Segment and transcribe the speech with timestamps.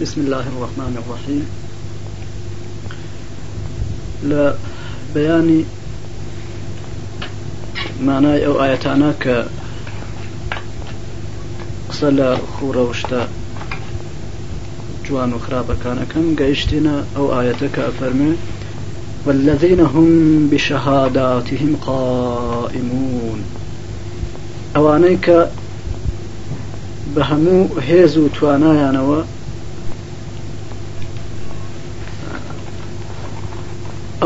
[0.00, 1.46] بسم الله الرحمن الرحيم
[4.32, 4.44] لە
[5.14, 5.64] بەیانی
[8.06, 9.36] مانای ئەو ئاەتانە کە
[11.90, 13.20] قسە لە خوڕەوشتە
[15.04, 18.32] جوان و خراپەکانەکەم گەیشتینە ئەو ئاەتە کە ئەفەرمێ
[19.26, 20.08] والذين هم
[20.50, 23.40] بشهاداتهم قائمون
[24.76, 25.38] ئەوانەی کە
[27.14, 29.20] بە هەموو هێز و توانایانەوە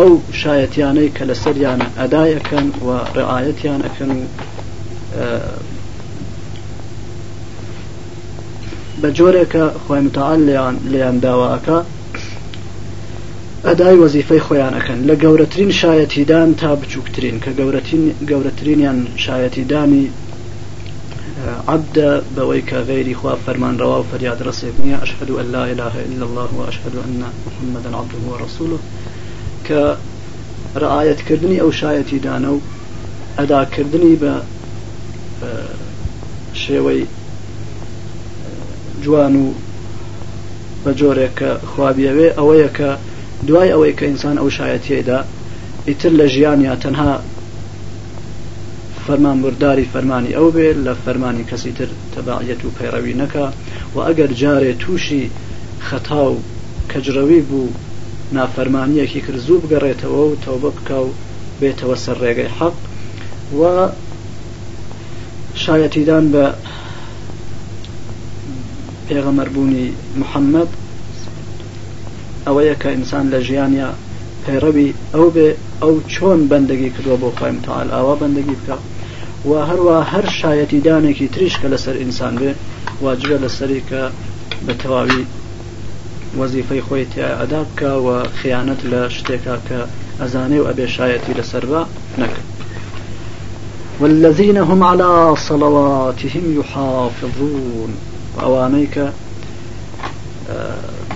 [0.00, 0.10] ئەو
[0.42, 4.10] شایەتیانەی کە لە سەریانە ئەدایەکەن و ڕعاەتیان ئەەکەن
[9.00, 11.78] بە جۆرێکە خۆی متعاال لیان لیان داواکە
[13.66, 17.50] ئەدای وەزیفەی خۆیانەکەن لە گەورەترین شایەتیدان تا بچووکترین کە
[18.30, 20.04] گەورەترینیان شایەتیدانی
[21.74, 26.48] عبدە بەوەی کە غێری خوا فەرمانڕەوا و فەریاد ڕسێک نیە ئەشهد ئەللا إله إلا الله
[26.58, 28.78] وأشهد أن محمدا عبده ورسوله
[29.68, 29.82] کە
[30.82, 32.60] ڕعاەتکردنی ئەو شایەتی دانە و
[33.38, 34.34] ئەداکردنی بە
[36.62, 37.02] شێوەی
[39.02, 39.46] جوان و
[40.84, 42.90] بە جۆرێکە خوابیەوێ ئەوەیە کە
[43.46, 45.18] دوای ئەوەی کە ئینسان ئەو شایەتیدا
[45.88, 47.12] ئیتر لە ژیانیا تەنها
[49.06, 53.44] فەرمان برداری فەرمانی ئەو بێ لە فەرمانی کەسی تر تەباعەت و پەیڕەوی نەکە
[53.94, 55.24] و ئەگەر جارێ تووشی
[55.88, 56.40] خەتا و
[56.92, 57.68] کەجرەوی بوو
[58.32, 61.10] نافەرمانیەکی کرد زوو بگەڕێتەوە و تەوبە بکە و
[61.60, 62.74] بێتەوە سەر ڕێگەی حەق
[63.58, 63.60] و
[65.64, 66.44] شایەتیدان بە
[69.08, 69.88] پێغەمەربوونی
[70.20, 70.70] محەممەد
[72.46, 73.90] ئەوەیە کە ئینسان لە ژیانیا
[74.44, 75.48] پەیڕەوی ئەو بێ
[75.82, 78.76] ئەو چۆن بەندگی کردووە بۆ خۆی متال ئاوا بەندگی بکە
[79.48, 82.52] و هەروە هەر شایەتیدانێکی تریش کە لەسەر ئینسان بێ
[83.04, 84.02] واجبە لەسەری کە
[84.66, 85.24] بە تەواوی
[86.38, 89.80] وەزیفەی خۆی تیا ئەدا بکەوە خیانەت لە شتێکا کە
[90.20, 91.82] ئەزانێ و ئەبێشایەتی لەسەر بە
[92.20, 92.48] نەکرد
[94.00, 95.10] والذين هم على
[95.48, 97.90] صلواتهم يحافظون
[98.36, 98.94] وأوانيك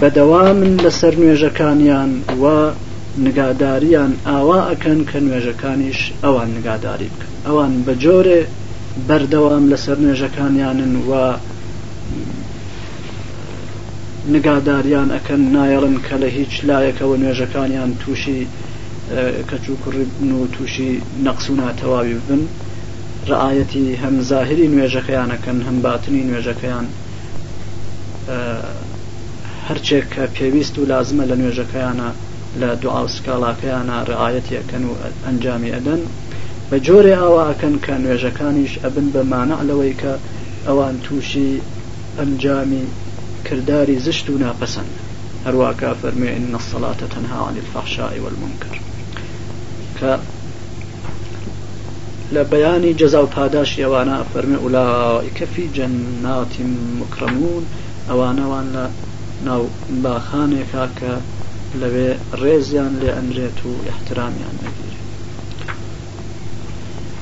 [0.00, 2.10] بەدەوام لەسەر نوێژەکانیان
[2.42, 2.44] و
[3.26, 8.40] نگاداریان ئاوا ئەکەن کە نوێژەکانیش ئەوان نگاداری بکەن ئەوان بە جۆرێ
[9.08, 11.10] بەردەوام لەسەر نوێژەکانیانن و
[14.34, 18.40] نگاداریان ئەکەن نایەڵن کە لە هیچ لایەکەوە نوێژەکانیان تووشی
[19.50, 20.90] کەچوو کوڕبن و تووشی
[21.26, 22.40] نەقسونا تەواوی بن
[23.30, 26.86] ڕعاەتی هەم زاهری نوێژەکەیانەکەن هەم باتنی نوێژەکەیان
[29.68, 32.08] هەرچێک کە پێویست و لازمە لە نوێژەکەیانە
[32.60, 34.92] لە دوعاو سکاڵاکەیانە ڕعاەتیەکەن و
[35.26, 36.00] ئەنجامی ئەدەن
[36.70, 40.12] بە جۆرێ ئاواکەن کە نوێژەکانیش ئەبن بە مانە لەوەی کە
[40.66, 41.52] ئەوان تووشی
[42.18, 42.84] ئەنجامی
[43.50, 44.86] كرداري زشتو و ناپسند
[45.80, 48.80] كافر إن الصلاة تنهى عن الفحشاء والمنكر
[50.00, 50.18] ك
[52.32, 56.54] لبياني جزاو باداش يوانا فرمي أولئك في جنات
[57.00, 57.62] مكرمون
[58.10, 58.90] أوانا وانا
[59.46, 59.64] نو
[60.02, 63.58] لە ناو لبي ريزيان لەوێ ڕێزیان لێ ئەنرێت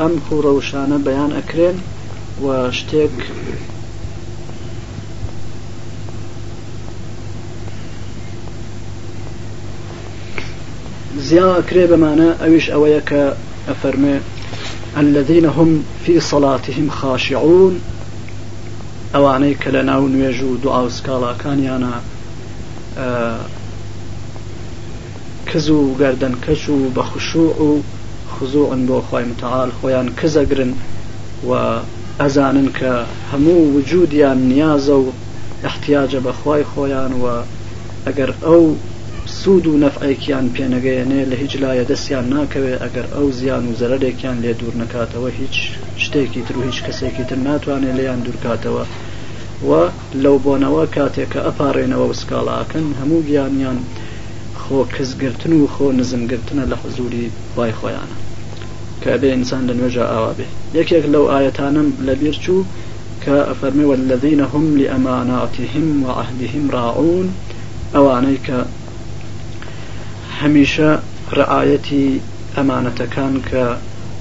[0.00, 1.74] ئەم بيان أكرين
[2.42, 3.10] و شتێک
[11.28, 13.22] زیاوە کرێ بەمانە ئەویش ئەوەیە کە
[13.68, 14.16] ئەفەرمێ
[15.02, 15.70] الذين هم
[16.04, 17.74] في صلاتهم خاشعون
[19.14, 21.94] ئەوانەی کە لە ناو نوێژ و دو ئاوسکاڵاکانیانە
[25.50, 27.80] کز و گردن کەش و بەخشوع و
[28.36, 30.72] خزوعن بۆ خۆی متعاال خۆیان کزەگرن
[31.48, 31.50] و
[32.20, 32.94] ئەزانن کە
[33.32, 35.06] هەموو وجودیان نیازە و
[35.68, 37.26] احتیاجە بەخوای خۆیان و
[38.06, 38.62] ئەگەر ئەو
[39.26, 44.52] سوود و نەفعێکیان پێنەگەیەنێ لە هیچ لایە دەستیان ناکەوێت ئەگەر ئەو زیان و زەرەرێکیان لێ
[44.60, 45.56] دوور نکاتەوە هیچ
[46.04, 48.84] شتێکی تر و هیچ کەسێکی تر ناتوانێت لەیان دوورکاتەوە
[49.68, 49.70] و
[50.22, 53.78] لەو بۆنەوە کاتێککە ئەپارێنەوە وسکاڵاکەن هەموو گیانیان
[54.62, 57.26] خۆ کەسگرتن و خۆ نزمگرتنە لە حزوری
[57.56, 58.18] وای خۆیانە
[59.04, 60.46] کە ئەبێ ئینسان لە نوێژە ئاوا بێ
[60.78, 62.60] یەکێک لەو ئاەتانم لەبیر چوو
[63.24, 67.28] کە ئەفەرمی والذین هم لأماناتهم وعهدهم راعون
[67.94, 68.58] ئەوانەی کە
[70.38, 70.90] هەمیشە
[71.38, 72.06] ڕعاەتی
[72.56, 73.64] ئەمانەتەکان کە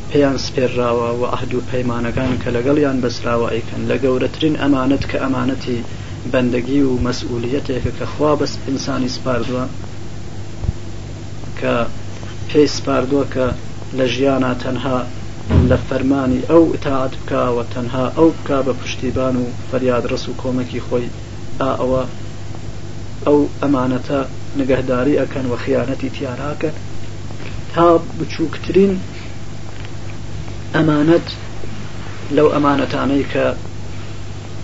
[0.10, 5.80] پێیان سپێرراوە و ئەهد و پەیمانەکان کە لەگەڵیان بەسراوە ئەیکەن لە گەورەترین ئەمانەت کە ئەمانەتی
[6.32, 9.64] بەندگی و مەسئولەتێکە کە خوا بەس ئینسانی سپاردووە
[11.60, 11.76] کە
[12.50, 13.48] پێی سپاردووە کە
[14.00, 14.98] لە ژیانە تەنها
[15.70, 20.84] لە فەرمانی ئەو ئتاعات بکەوە تەنها ئەو بکە بە پشتیبان و فەریاد ڕس و کۆمەکی
[20.86, 21.08] خۆی
[21.62, 22.04] ئا ئەوە
[23.26, 24.20] ئەو ئەمانەتە
[24.60, 26.76] نگەهداری ئەکەن و خیانەتی تیاراکەن
[27.74, 27.86] تا
[28.18, 28.92] بچووکترین
[30.76, 31.28] ئەمانەت
[32.36, 33.46] لەو ئەمانەتانەی کە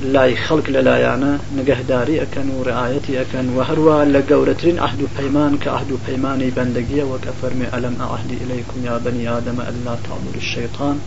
[0.07, 5.53] لای خەڵک لەلایەنە نگەهداری ئەەکەن و ڕعاەتی ئەەکەن و هەروە لە گەورەترین ئەحد و پەیمان
[5.63, 10.35] کە ئەحد و پەیمانی بەندگیە وەکە فەرمی ئەلم ئاهدی ئەلیکم یا بەنی ئادەمە ئەللا تاامور
[10.53, 10.97] شەیطان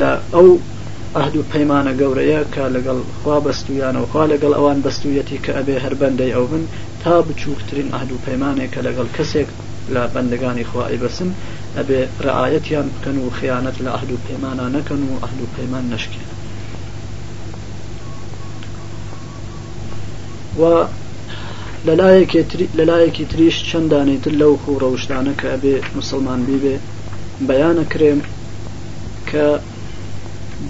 [0.00, 0.48] لە ئەو
[1.16, 6.34] ئەهد و پەیمانە گەورەیە کە لەگەڵ خوا بەستویانەوەخوا لەگەڵ ئەوان بەستویەتی کە ئەبێ هەر بەندەی
[6.36, 6.64] ئەو بن
[7.02, 9.48] تا بچووکترین ئەهد و پەیمانێک کە لەگەڵ کەسێک
[9.94, 11.30] لە بەندەکانی خوائی بەسم
[11.78, 16.28] ئەبێ ڕعاەتیان بکەن و خیانەت لە ئەهد و پەیمانە نەکەن و ئەهد و پەیمان نشکێن
[20.60, 20.84] و
[22.78, 26.76] لەلایەکی تریش چەندانی تر لەو و ڕەوشتانە کە ئەبێ مسلمان بیبێ
[27.48, 28.20] بەیانە کرێم
[29.30, 29.46] کە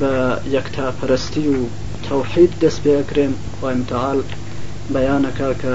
[0.01, 0.15] بە
[0.57, 1.59] یەکتاپەرستی و
[2.07, 4.19] تەوحید دەست پێکرێن وایمتەال
[4.95, 5.75] بەیانەکە کە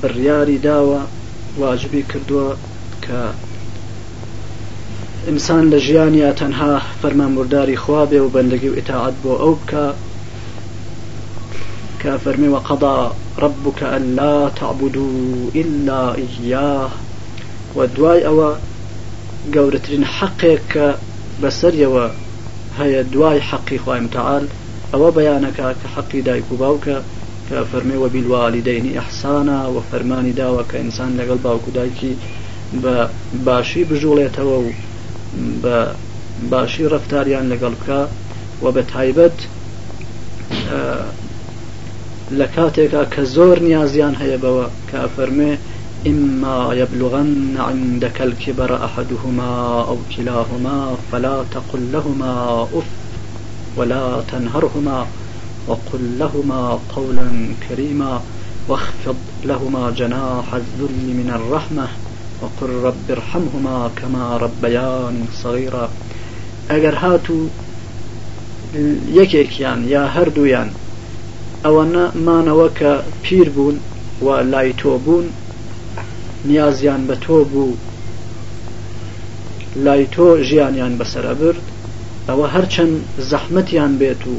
[0.00, 1.00] بڕیاری داوە
[1.62, 2.48] واجبی کردووە
[3.04, 3.20] کە
[5.28, 6.72] ئینسان لە ژیانیا تەنها
[7.02, 9.86] فەرمانبورداری خوا بێ و بەندگی و ئتاعات بۆ ئەو بکە
[12.02, 12.96] کە فەرمی وە قەدا
[13.38, 16.90] ربك ألا تعبدوا إلا إياه
[17.74, 18.54] ودواي أو
[19.54, 20.96] قورترين حقك
[21.42, 22.10] بسرية
[22.78, 24.46] هي دواي حقي خواهي متعال
[24.94, 26.84] أو بيانك كحقي دايك باوك
[27.50, 32.16] كفرمي وبالوالدين إحسانا وفرماني داوة كإنسان لقل باوك دايكي
[33.46, 34.70] باشي بجوليتەوە و
[35.62, 35.76] بە
[36.50, 38.00] باشی ڕفتاریان لەگەڵ بکە
[38.62, 39.38] و بە تایبەت
[42.32, 45.58] لكاتك كزور نيازيان هيا بوا كافرمي
[46.06, 49.48] إما يبلغن عندك الكبر أحدهما
[49.88, 52.86] أو كلاهما فلا تقل لهما أف
[53.76, 55.06] ولا تنهرهما
[55.66, 57.26] وقل لهما قولا
[57.68, 58.20] كريما
[58.68, 61.88] واخفض لهما جناح الذل من الرحمة
[62.42, 65.90] وقل رب ارحمهما كما ربيان صغيرا
[66.70, 67.44] أجر هاتو
[69.14, 70.70] يكيكيان يا هردويان
[71.66, 72.92] ئەوەنە مانەوە کە
[73.22, 73.76] پیر بوون
[74.24, 75.26] و لای تۆ بوون
[76.44, 77.72] نیازیان بە تۆ بوو
[79.76, 81.62] لای تۆ ژیانیان بەسرە برد
[82.28, 82.94] ئەوە هەرچەند
[83.30, 84.34] زەحمتیان بێت و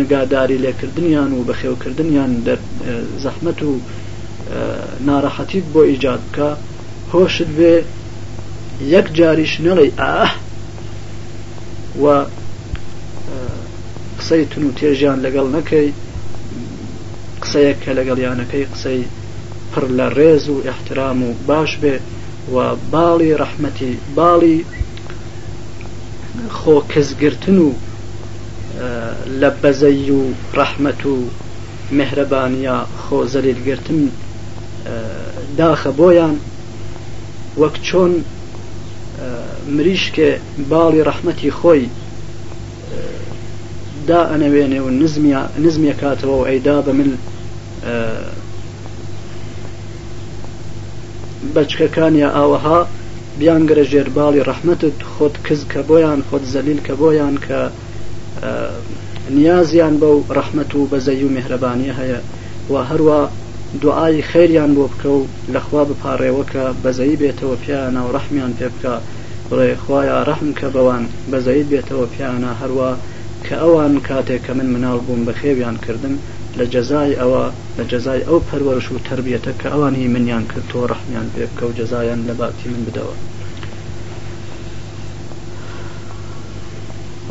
[0.00, 2.32] نگاداری لێکردنیان و بەخێوکردنیان
[3.24, 3.70] زەحمت و
[5.06, 6.48] ناڕەحەتیت بۆ ئیجاد بکە
[7.12, 7.74] هۆشت بێ
[8.94, 10.30] یەک جاریش نەڵێ ئاه
[12.02, 12.04] و
[14.20, 15.88] قسەی تون و تێژیان لەگەڵ نەکەی
[17.52, 19.02] قسەیەک کە لەگەڵیانەکەی قسەی
[19.72, 21.96] پڕ لە ڕێز و احترام و باش بێ
[22.54, 22.56] و
[22.92, 24.58] باڵی ڕەحمەتی باڵی
[26.58, 27.70] خۆ کەسگرتن و
[29.40, 30.22] لە بەزەی و
[30.58, 31.14] ڕەحمەت و
[31.98, 34.00] مهرەبانە خۆ زەلیلگرتن
[35.58, 36.36] داخە بۆیان
[37.60, 38.12] وەک چۆن
[39.76, 40.28] مریشکە
[40.70, 41.82] باڵی ڕەحمەتی خۆی
[44.08, 44.88] دا ئەنەوێنێ و
[45.64, 47.12] نزمیە کاتەوە و ئەیدا بە من
[51.54, 52.80] بەچکەکانیا ئاوەها
[53.40, 57.60] بیانگرە ژێرباڵی ڕەحمەتت خۆت کز کە بۆیان خۆت زەلیل کە بۆیان کە
[59.38, 62.20] نیازیان بەو ڕەحمەت و بەزەی و میهرەبانی هەیە
[62.72, 63.20] و هەروە
[63.82, 65.20] دوعای خێریان بۆ بکە و
[65.54, 68.94] لەخوا بپارڕێوەکە بەزەی بێتەوە پیانە و ڕەحمیان پێ بکە
[69.50, 72.90] بڵێ خخوایە ڕەحم کە بەوان بەزەید بێتەوە پیانە هەروە
[73.46, 76.14] کە ئەوان کاتێک کە من مناڵ بووم بە خێویان کردن
[76.58, 77.44] لە جەزای ئەوە
[77.78, 81.72] لە جەزای ئەو پەروەرش و تربیەتە کە ئەوانی منیان کرد تۆ ڕحمیان پێ بکە و
[81.78, 83.14] جەزایان لە باتی من بدەوە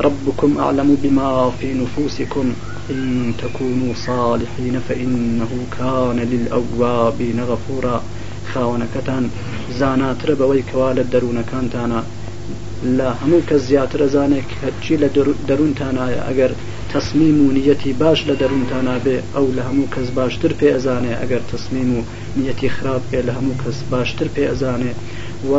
[0.06, 2.48] ربكم أعلم بما في نفوسكم
[2.92, 7.98] إن تكونوا صالحين فإنه كان للأوابين غفورا
[8.54, 9.24] خاونەکەتان
[9.80, 12.00] زاناترە بەوەی کەوا لە دەروونەکانتانە
[12.98, 15.08] لە هەموو کە زیاتر ئەزانێک هەرچی لە
[15.50, 16.52] دەروونتانایە ئەگەر
[16.94, 21.44] تەسمیم و نیەتی باش لە دەروونتانا بێ ئەو لە هەموو کەس باشتر پێ ئەزانێ ئەگەر
[21.52, 22.02] تەسمیم و
[22.40, 24.94] نیەتی خراپ بێ لە هەموو کەس باشتر پێ ئەزانێ
[25.50, 25.54] و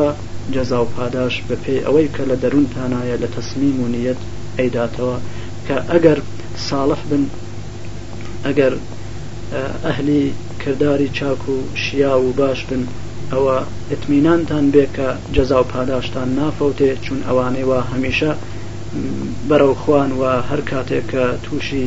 [0.54, 4.20] جەزا و پاداش بە پێی ئەوەی کە لە دەروونتانایە لە تەسمیم و نیەت
[4.58, 5.16] ئەیداتەوە
[5.66, 6.18] کە ئەگەر
[6.68, 7.22] ساڵح بن
[8.46, 8.72] ئەگەر
[9.84, 10.22] ئەهلی
[10.62, 12.82] کردداری چاک و شیا و باش بن
[13.32, 13.56] ئەوە
[13.90, 18.32] ئەتمینانتان بێکە جەزا و پاداشتان نافەوتێ چون ئەوانەیەوە هەمیشە
[19.48, 21.86] بەرەوخواان و هەر کاتێک کە تووشی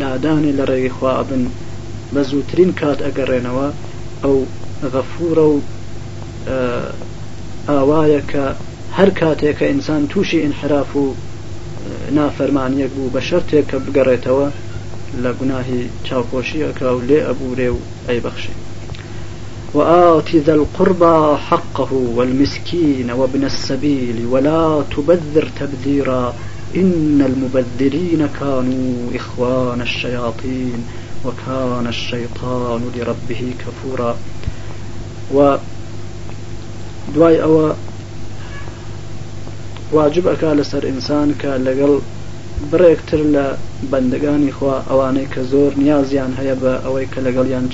[0.00, 1.42] نادانی لە ڕێی خوابن
[2.14, 3.68] بە زووترین کات ئەگەڕێنەوە
[4.24, 4.36] ئەو
[4.92, 5.56] غەفورە و
[7.68, 8.44] ئاوایە کە
[8.98, 11.06] هەر کاتێککە ئینسان تووشی ئینحراف و
[12.18, 14.46] نافەرمانیەک بوو بە شەرتێک کە بگەڕێتەوە
[15.22, 18.60] لە گوناهی چاوپۆشیەکە و لێ ئەبورێ و ئەیبەخشێت
[19.74, 26.34] وآت ذا القربى حقه والمسكين وابن السبيل ولا تبذر تبذيرا
[26.76, 30.84] إن المبذرين كانوا إخوان الشياطين
[31.24, 34.16] وكان الشيطان لربه كفورا
[35.34, 35.56] و
[37.14, 37.72] دواي أو
[39.92, 42.00] واجب أكا لسر إنسان كاللقل
[42.72, 47.68] بريك ترلا بندقاني خوا أوانيك کە نيازيان نیازیان هەیە لقل ئەوەی کە لەگەڵیان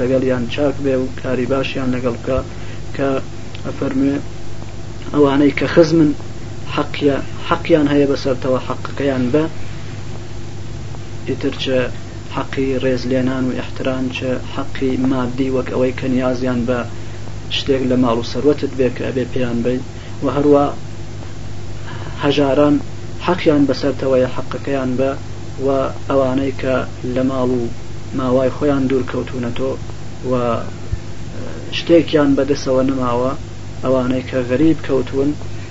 [0.00, 2.38] لەگەڵیان چاک بێ و کاری باشیان لەگەڵ بکە
[2.96, 3.08] کە
[3.66, 4.14] ئەفەرمێ
[5.14, 6.10] ئەوانەی کە خزمن
[7.48, 9.44] حەقیان هەیە بەسەرتەوە حەقەکەیان بە
[11.28, 11.80] ئیترچە
[12.36, 16.78] حەقی ڕێز لێنان و احتران چە حەقی مادی وەک ئەوەی کە نیازیان بە
[17.56, 19.82] شتێک لە ماڵ و سەروەتت بێ کە ئەبێ پێیان بین
[20.24, 20.64] و هەروە
[22.24, 22.74] هەژاران
[23.26, 25.10] حەقیان بەسەرتەوەی حەقەکەیان بە
[25.64, 25.68] و
[26.08, 26.74] ئەوانەی کە
[27.14, 27.64] لە ماڵ و
[28.16, 29.72] ماوای خۆیان دوور کەوتونەتۆ
[30.30, 30.32] و
[31.78, 33.30] شتێکیان بەدەسەوە نماوە
[33.84, 35.30] ئەوانەی کە غەریب کەوتون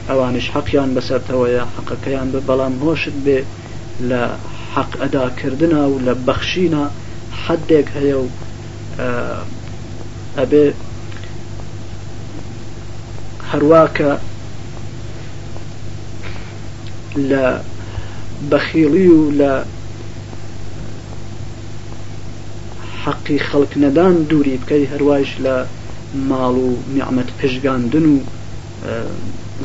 [0.10, 3.40] ئەوانش حەقیان بەسەرتەوەیە حەقەکەیان بە بەڵام هۆشت بێ
[4.10, 4.24] لە
[4.76, 6.84] حەق ئەداکردنا و لە بەخشینە
[7.46, 8.28] حدێک هەیە و
[10.40, 10.66] ئەبێ
[13.52, 14.12] هەرواکە
[17.32, 17.46] لە
[18.52, 19.54] بەخیڵی و لە
[23.06, 25.56] حەقی خەڵک نەدان دووری بکەی هەروایش لە
[26.30, 28.18] ماڵ و نیعممەت پشگاندن و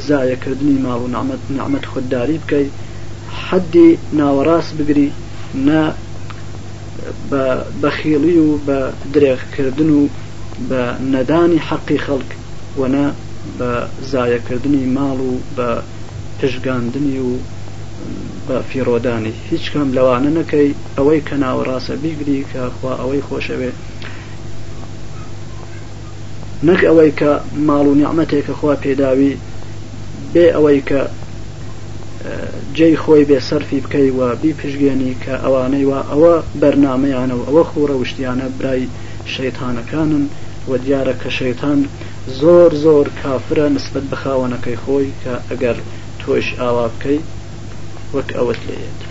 [0.09, 2.66] زایەکردنی ماڵ و نامەت نامەت خودداری بکەی
[3.47, 5.09] حەدی ناوەڕاست بگری
[5.66, 5.80] نە
[7.83, 8.80] بەخیڵی و بە
[9.14, 10.02] درێغکردن و
[10.68, 12.28] بە نەدانی حەقی خەڵک
[12.80, 13.07] وەنە
[13.59, 13.73] بە
[14.12, 15.68] زایەکردنی ماڵ و بە
[16.40, 17.33] پشگاندنی و
[18.48, 23.70] بە فیرۆدانی هیچ کەم لەوانە نەکەی ئەوەی کە ناوەڕاستە بیگری کە خوا ئەوەی خۆشەوێ
[26.68, 27.30] نەک ئەوەی کە
[27.68, 29.34] ماڵ و نیعممەتێکە خوا پێداوی
[30.32, 31.00] بێ ئەوەی کە
[32.76, 37.94] جێی خۆی بێ سەرفی بکەی وە بیپشگێنی کە ئەوانەی وە ئەوە بەرنمەیانە و ئەوە خوڕە
[38.02, 38.88] وشتیانە برای
[39.34, 40.24] شەیتانەکانن
[40.70, 41.78] و دیارە کە شەیتان
[42.40, 45.76] زۆر زۆر کافرە نسبت بخاوەنەکەی خۆی کە ئەگەر
[46.20, 47.18] تۆش ئاوا بکەی
[48.14, 49.08] وكأوت ليت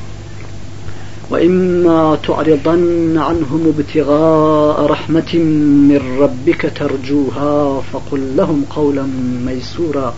[1.30, 9.04] وإما تعرضن عنهم ابتغاء رحمة من ربك ترجوها فقل لهم قولا
[9.46, 10.16] ميسورا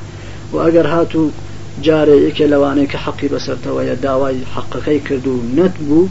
[0.54, 1.30] وأجر هاتو
[1.84, 6.08] جاريك لوانيك حقي بسرت ويداوي حقك حەقەکەی نتبو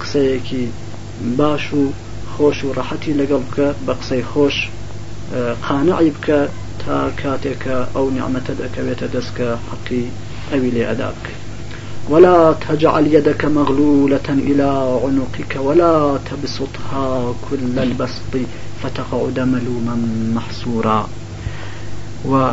[0.00, 0.68] قسەیەکی
[1.36, 1.86] باشو
[2.38, 4.54] خوش وراحتي لقلبك بقصي خوش
[5.62, 6.50] قانع بك قسەی او قانعی بکە
[6.86, 10.54] تا کاتێکە ئەو نیعممەتە دەکەوێتە دەستکە
[12.10, 18.46] ولا تجعل يدك مغلولة إلى عنقك ولا تبسطها كل البسط
[18.82, 19.96] فتقعد ملوما
[20.34, 21.08] محسورا
[22.28, 22.44] و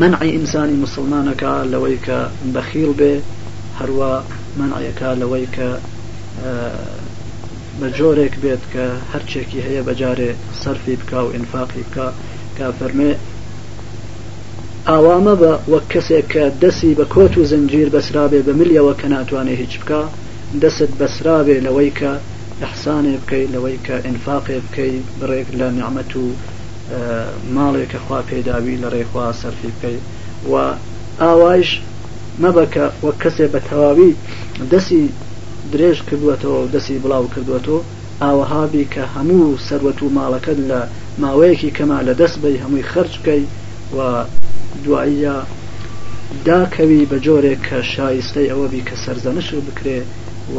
[0.00, 2.18] منعی ئینسانی مسلمانەکە لەوەی کە
[2.54, 3.14] بەخیل بێ
[3.80, 4.12] هەروە
[4.58, 5.70] منعەکە لەوەی کە
[7.80, 10.30] بە جۆرێک بێت کە هەرچێکی هەیە بەجارێ
[10.62, 12.06] سەرفی بکە و ئینفاقی بکە
[12.56, 13.12] کا فەرمێ
[14.88, 19.60] ئاوامە بە وەک کەسێک کە دەسی بە کۆت و زنجیر بەسرابێ بە ملیەوە کە ناتوانێت
[19.62, 20.02] هیچ بکە
[20.62, 22.12] دەست بەسرابێ لەوەی کە
[22.62, 26.28] ئەحسانێ بکەیت لەوەی کە ئینفاقێ بکەیت بڕێک لە نعممە و
[27.56, 29.98] ماڵێکە خوا پێداوی لە ڕێخوا سەرفی پێی
[30.50, 30.54] و
[31.20, 31.70] ئاوایش
[32.42, 34.12] مەبەکە وەک کەسێ بە تەواوی
[34.72, 35.02] دەسی
[35.72, 37.80] درێژ کردوەتەوە و دەسی بڵاو کردوەتەوە
[38.22, 40.80] ئاوەهابی کە هەموو سەروەت و ماڵەکەت لە
[41.22, 43.42] ماوەیەکی کەما لە دەست بی هەمووی خرج بکەی
[43.96, 43.98] و
[44.84, 45.36] دواییە
[46.48, 50.00] داکەوی بە جۆرێک کە شایستەی ئەوەبی کە سەرزەنش بکرێ
[50.56, 50.58] و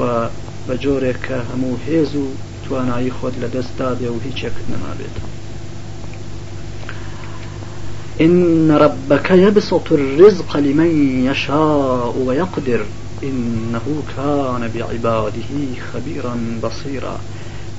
[0.68, 2.26] بە جۆرێک کە هەموو هێز و
[2.64, 5.33] توانایی خۆت لە دەستدا دێ و هیچێکت نەما بێتەوە
[8.22, 12.86] إن ربك يبسط الرزق لمن يشاء ويقدر
[13.24, 15.54] إنه كان بعباده
[15.94, 17.18] خبيرا بصيرا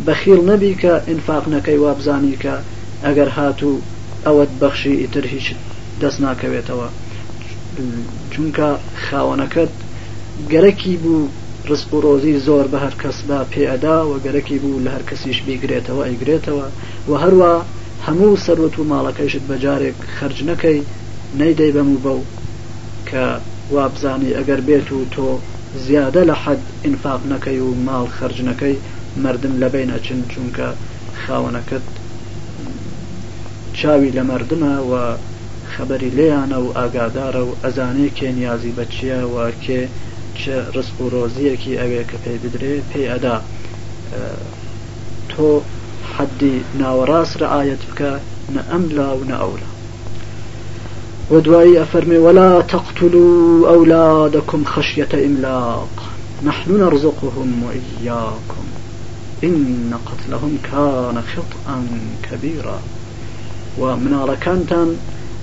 [0.07, 2.53] بخيل نبيك إنفاق نكي وابزانيك
[3.05, 3.77] أجر هاتو
[4.27, 5.55] أود بخشي إتر هیچ
[6.03, 6.89] دەستناکەوێتەوە بيتوا
[8.35, 8.67] چونکە
[9.11, 9.69] خاونكت
[10.53, 11.29] گەرەکی بوو
[11.71, 16.03] ڕسپ و ڕۆزی زۆر بە هەر کەسدا پێئدا و گەرەکی بوو لە هەر کەسیش بیگرێتەوە
[16.09, 16.67] ئەیگرێتەوە
[17.09, 17.63] و هەروە
[18.09, 20.81] هەموو سەرۆت و ماڵەکەیشت بەجارێک خرج نەکەی
[21.41, 22.21] نەیدەی بەم و بەو
[23.09, 23.25] کە
[23.75, 25.29] وابزانی ئەگەر بێت و تۆ
[25.87, 28.77] زیادە لە حد ئینفاق نەکەی و ماڵ خرج نەکەی
[29.25, 30.69] مردم لە بین ئەچن چونکە
[31.27, 31.85] خاوەنەکەت
[33.79, 34.93] چاوی لە مردمە و
[35.75, 39.81] خەبەری لێیانە و ئاگادارە و ئەزانەی کێنیازی بەچیە و کێ
[40.41, 43.39] چه ڕسپ و ڕۆزیەکی ئەوێ کە پێی بدرێ پێی ئەدا
[45.31, 45.51] تۆ
[46.19, 48.21] حدي نا وراس رعايتك
[48.55, 49.13] نە ئەملا
[49.45, 49.57] و
[51.31, 56.03] ودواي أفرمي ولا تقتلوا أولادكم خشية إملاق
[56.45, 58.65] نحن نرزقهم وإياكم
[59.45, 61.87] إن قتلهم كان خطأ
[62.31, 62.81] كبيرا
[63.79, 64.97] ومنار كانتان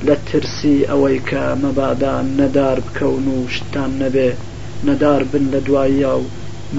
[0.03, 4.33] لترسي أويك مبادا ندار بكونو شتان نبي
[4.87, 6.21] ندار بن لدوايا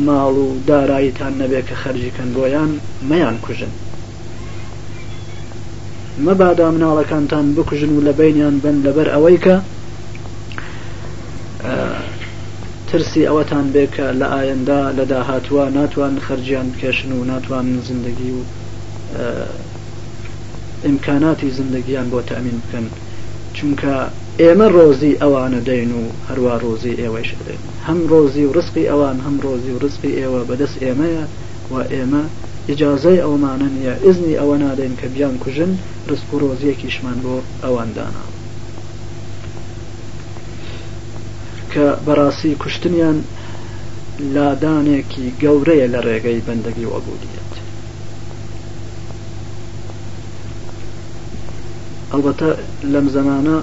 [0.06, 2.70] ماڵ و داراییتان نەبێت کە خەرجیکەن بۆیان
[3.10, 3.70] مەیان کوژن
[6.24, 9.56] مەبادا مناڵەکانتان بکوژن و لە بینیان بن لەبەر ئەوەی کە
[12.88, 18.42] ترسی ئەوەتان بێکە لە ئاەندا لە داهاتوە ناتوان خەرجیان بکێشن و ناتوان زندگی و
[20.86, 22.86] ئیمکاناتی زندگیان بۆ تامین بکەن
[23.56, 23.88] چونکە
[24.40, 29.36] ئێمە ڕۆزی ئەوانە دەین و هەروە ڕۆزی ئێوەش دەین هەم ڕۆزی و ڕسقی ئەوان هەم
[29.44, 31.24] ڕۆزی و ڕسقی ئێوە بەدەست ئێمەیە
[31.72, 32.24] و ئێمە
[32.70, 35.72] ئجاازەی ئەومانن یا ئزنی ئەوە نادەین کە بیان کوژن
[36.10, 37.34] ڕسک و ڕۆزیەکیشمان بۆ
[37.64, 38.24] ئەواندانا
[41.72, 43.18] کە بەڕاستی کوشتنیان
[44.34, 47.52] لادانێکی گەورەیە لە ڕێگەی بەندەگی وەبوودیت
[52.10, 52.50] ئەڵبەتە
[52.92, 53.56] لەم زمانە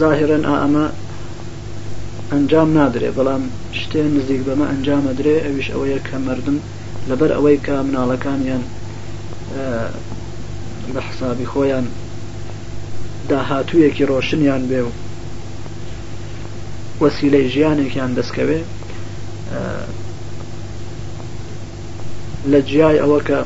[0.00, 0.84] ظاهرن ئەمە
[2.32, 3.42] ئەنجام نادرێ بەڵام
[3.80, 6.56] شتێ نزیک بەمە ئەنجامە درێ ئەویش ئەوەیە کە مردم
[7.08, 8.64] لەبەر ئەوەی کا مناڵەکانیان
[10.94, 11.86] بە حسابی خۆیان
[13.28, 14.90] داهاتوویەکی ڕۆشنیان بێ و
[17.02, 18.60] وەسیلەی ژیانێکیان دەستکەوێ
[22.52, 23.40] لە جیای ئەوە کە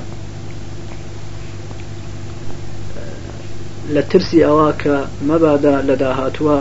[3.94, 4.96] لە ترسی ئەوە کە
[5.28, 6.58] مەبادا لە داهاتوە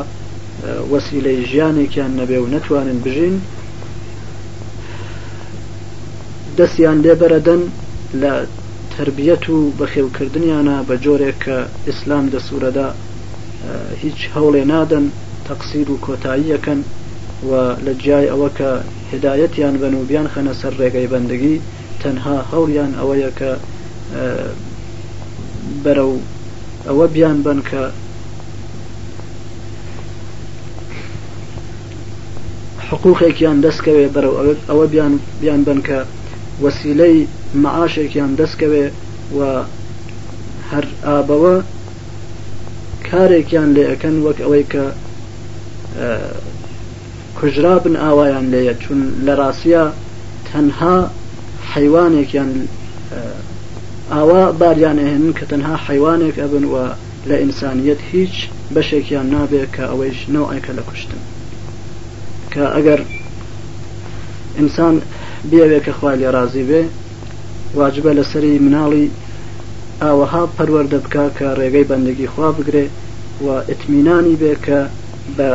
[0.91, 3.35] وەسیلەی ژیانێکیان نەبێ و نەتوانن بژین
[6.57, 7.63] دەستیان لێبەرەدەن
[8.21, 8.33] لە
[8.95, 12.87] تربیەت و بەخێوکردنیانە بە جۆرێک کە ئیسلام دەسوورەدا
[14.03, 15.05] هیچ هەوڵێ نادەن
[15.47, 16.81] تەقسیر و کۆتاییەکەن
[17.49, 17.51] و
[17.85, 18.69] لە جیای ئەوە کە
[19.11, 21.55] هدایەتیان بن و بیان خەنە سەر ڕێگەی بەندگی
[22.01, 23.51] تەنها هەوریان ئەوەیە کە
[25.83, 26.15] بەرە و
[26.87, 27.81] ئەوە بیان بن کە
[32.91, 34.33] حقوقێکیان دەستکەوێ بەرەو
[34.69, 35.99] ئەوە بیان بیان بن کە
[36.63, 37.17] وەسیلەی
[37.63, 38.85] مەعاشێکیان دەستکەوێ
[39.37, 39.39] و
[40.71, 41.55] هەر ئابەوە
[43.09, 44.85] کارێکیان لێ ئەەکەن وەک ئەوەی کە
[47.37, 49.83] کوژرا بن ئاوایان لێیە چون لە ڕاستە
[50.47, 50.97] تەنها
[51.73, 52.51] حیوانێکیان
[54.15, 56.75] ئاوا باریانەهێنن کە تەنها حیوانێک ئەبن و
[57.29, 58.35] لە ئینسانیت هیچ
[58.73, 61.21] بەشێکیان نابێت کە ئەوەیش نەوەیکە لە کوشتن
[62.53, 63.01] کە ئەگەر
[64.59, 64.95] ئینسان
[65.49, 66.83] بیاوێت کە خوا لێ رازی بێ
[67.79, 69.05] واجبە لە سەری مناڵی
[70.03, 72.85] ئاوەها پەروەەردە بکە کە ڕێگەی بەندگی خوا بگرێ
[73.45, 74.79] و ئتمینانی بێ کە
[75.37, 75.49] بە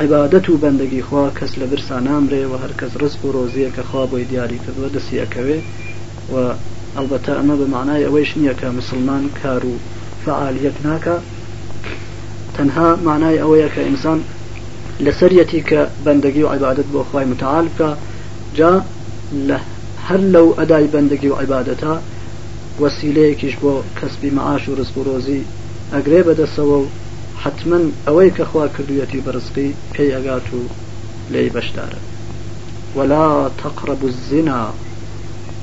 [0.00, 4.02] عیبادەت و بەندگی خوا کەس لە برسا نامرێ و هەرکەس ڕست و ڕۆزیە کە خوا
[4.10, 5.58] بۆی دیاری کردوە دەسیەکەوێ
[6.32, 6.34] و
[6.98, 9.72] البته اما به معنای اویش نییە که مسلمان کارو
[10.26, 11.20] فعالیت ناکە
[12.58, 14.24] تنها معنای ئەوەیە که انسان
[15.00, 17.88] لسریتی که بندگی و عبادت با خی متعال که
[18.54, 18.82] جا
[20.08, 21.98] هر لو ادای بندگی و عبادتا
[22.80, 25.44] وسیله کش با کسبی معاش و رزق و روزی
[25.92, 26.86] اگره بده سو
[27.44, 27.76] حتما
[28.08, 30.56] اوی که خواه کردویتی برزقی پی اگاتو
[31.30, 31.96] لی بشداره
[32.96, 34.68] ولا تقرب الزنا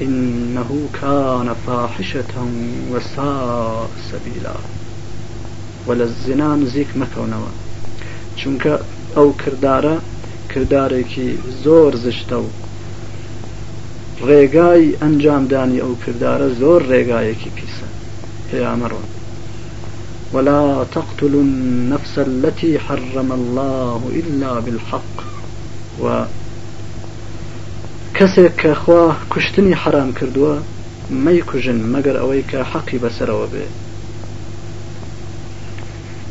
[0.01, 2.35] إنه كان فاحشة
[2.91, 4.55] وساء سبيلا
[5.87, 7.47] ولا الزنا نزيك مكونوا
[8.41, 8.67] چونك
[9.17, 10.01] أو كردارة
[10.55, 11.27] کردارێکی
[11.65, 12.47] زۆر زشتە و
[14.29, 17.87] ڕێگای ئەنجامدانی ئەو کردارە زۆر ڕێگایەکی پیسە
[18.51, 19.07] پێیامەڕۆن
[20.33, 20.61] ولا
[20.95, 25.17] تقتل النفس التي حرم الله إلا بالحق
[26.01, 26.05] و
[28.21, 29.03] کەسێک کەخوا
[29.33, 30.55] کوشتنی حرام کردووە
[31.25, 33.65] مەیکوژن مەگەر ئەوەی کە حەقی بەسەرەوە بێ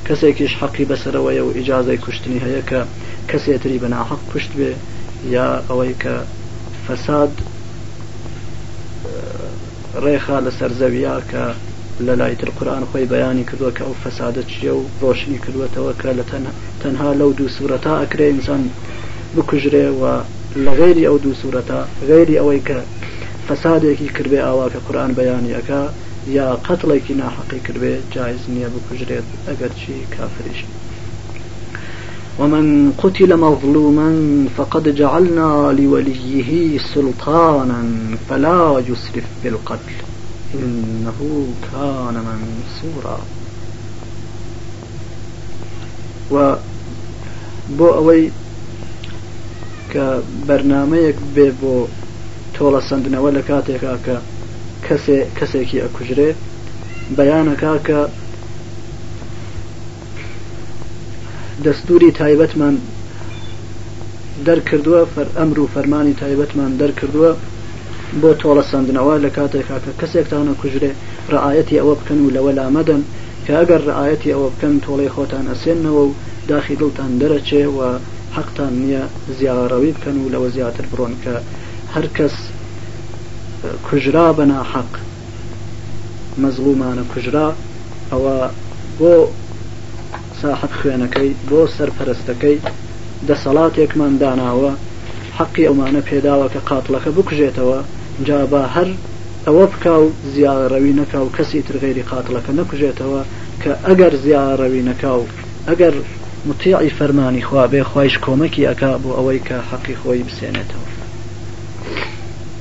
[0.06, 2.80] کەسێکیش حەقی بەسەرەوەیە و ئیجاازای کوشتنی هەیە کە
[3.30, 4.72] کەسێتری بەناحەق کوشت بێ
[5.36, 6.14] یا ئەوەی کە
[6.86, 7.32] فەساد
[10.04, 11.44] ڕێخا لە سەرزەویا کە
[12.06, 16.24] لە لایتر قورآان خۆی بەیانی کردووە کە ئەو فەسادە چیە و ڕۆشنی کردوێتەوە کە لە
[16.82, 18.62] تەنها لەو دوو سوورەتا ئەکرێ ئینسان
[19.36, 20.02] بکوژرێ و
[20.56, 22.76] لغير أو دو سورة غير أويك
[23.48, 25.80] فسادێکی کردێ ئاواکە قورآن بەیانیەکە
[26.30, 30.64] یا قەتڵێکی ناحقی کردێ جایز نییە بکوژرێت ئەگەر چی کافریش
[32.38, 34.10] ومن قتل مظلوما
[34.56, 37.82] فقد جعلنا لوليه سلطانا
[38.28, 39.98] فلا يسرف بالقتل
[40.54, 43.20] إنه كان منصورا
[46.30, 46.54] و
[47.78, 48.30] بو أوي
[49.92, 50.04] کە
[50.48, 51.74] بەرنمەیەک بێ بۆ
[52.56, 54.16] تۆڵە سندنەوە لە کاتێکا کە
[55.38, 56.30] کەسێکی ئەکوژرێ
[57.16, 58.00] بەیانەکا کە
[61.64, 62.76] دەستوری تایبەتمان
[64.46, 65.02] دەرکردووە
[65.38, 67.30] ئەمر و فەرمانی تایبەتمان دەرکردووە
[68.20, 70.92] بۆ تۆڵە سندنەوە لە کاتێکا کە کەسێکتانە کوژرێ
[71.32, 73.02] ڕعاەتی ئەوە بکەن و لەوە لامەدەن
[73.44, 76.14] کە ئەگەر ڕعاەتی ئەوە بکەن تۆڵی خۆتان ئەسێنەوە و
[76.48, 77.78] داخی دڵتان دەرەچێ و
[78.36, 79.02] حەقتان نییە
[79.38, 81.34] زیاڕەوی بکەن و لەوە زیاتر بڕۆن کە
[81.94, 82.34] هەر کەس
[83.88, 84.92] کوژرا بەنا حەق
[86.42, 87.48] مەزلومانە کوژرا
[88.10, 88.36] ئەوە
[88.98, 89.14] بۆ
[90.42, 92.56] ساحب خوێنەکەی بۆ سەرپەرستەکەی
[93.28, 94.72] دەسەڵاتێکمان داناوە
[95.38, 97.78] حەقی ئەومانە پێداوە کە قاتڵەکە بکوژێتەوە
[98.26, 98.88] جا با هەر
[99.46, 103.22] ئەوە بکە و زیارڕەوی نەکا و کەسی ترغێری قاتڵەکە نەکوژێتەوە
[103.62, 105.24] کە ئەگەر زیارڕەوی نەکا و
[105.68, 105.94] ئەگەر
[106.46, 110.86] متیعی فەرمانی خوا بێ خۆش کۆمەکی ئەک بۆ ئەوەی کە حەقی خۆی بسێنێتەوە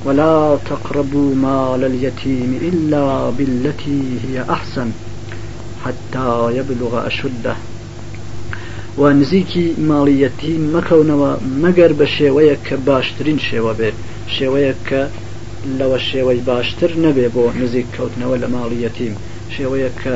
[0.06, 4.88] ولا تقربوا مال اليتيم إلا بالتي هي أحسن
[5.84, 7.54] حتى يبلغ أشده
[8.98, 11.32] و نزیکی ماڵیەتی مەکەونەوە
[11.64, 13.96] مەگەر بە شێوەیەک کە باشترین شێوە بێت
[14.36, 15.02] شێوەیەک کە
[15.78, 19.14] لەوە شێوەی باشتر نەبێ بۆ نزیک کەوتنەوە لە ماڵیەتیم
[19.56, 20.14] شێوەیەک کە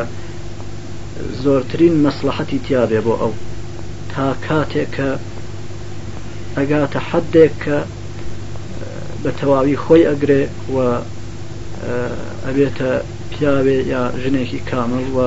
[1.44, 3.32] زۆرترین مەسلحەتی تیاابێ بۆ ئەو
[4.16, 5.10] تا کاتێککە
[6.58, 7.78] ئەگاتە حدێک کە
[9.22, 9.78] بە تەواوی
[10.74, 10.76] و
[12.46, 12.90] ئەبێتە
[13.32, 15.18] پیاوێ يا جنيكي كامل و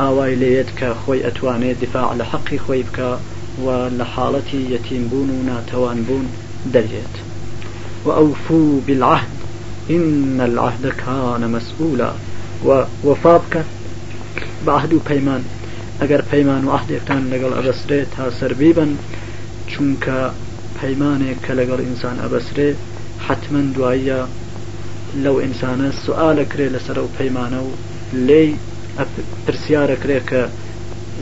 [0.00, 3.00] ئاوای ليتك خوي اتواني دفاع لحقي حەقی خۆی
[3.64, 6.26] و لحالتي يتيم یەتیمبوون و ناتەوانبوون
[6.72, 7.14] دەرێت
[8.04, 9.34] و ئەوفو بالعهد
[9.90, 12.12] إن العهد كان مسؤولا
[12.66, 12.68] و
[13.04, 13.64] وفابك
[14.66, 14.92] بە عهد
[16.02, 18.90] ئەگەر پەیمان و ئەحدێکتان لەگەڵ ئەبەسرێ تا سەربی بن
[19.72, 20.20] چونکە
[20.78, 22.70] پەیمانێک کە لەگەڵ ئینسان ئەبەسرێ
[23.26, 24.20] حتمما دواییە
[25.24, 27.70] لەو ئینسانە سوالە کرێ لەسەر و پەیمانە و
[28.28, 28.44] لێ
[29.44, 30.42] پرسیارە کرێ کە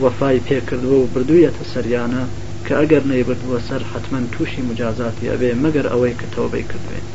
[0.03, 2.23] وەفای پێکردووە و بردوویەتە سەریانە
[2.65, 7.07] کە ئەگەر نەیبردووە سەر حتمما تووشی مجازاتی ئەبێ مەگەر ئەوەی کە تەوبەی کردوێن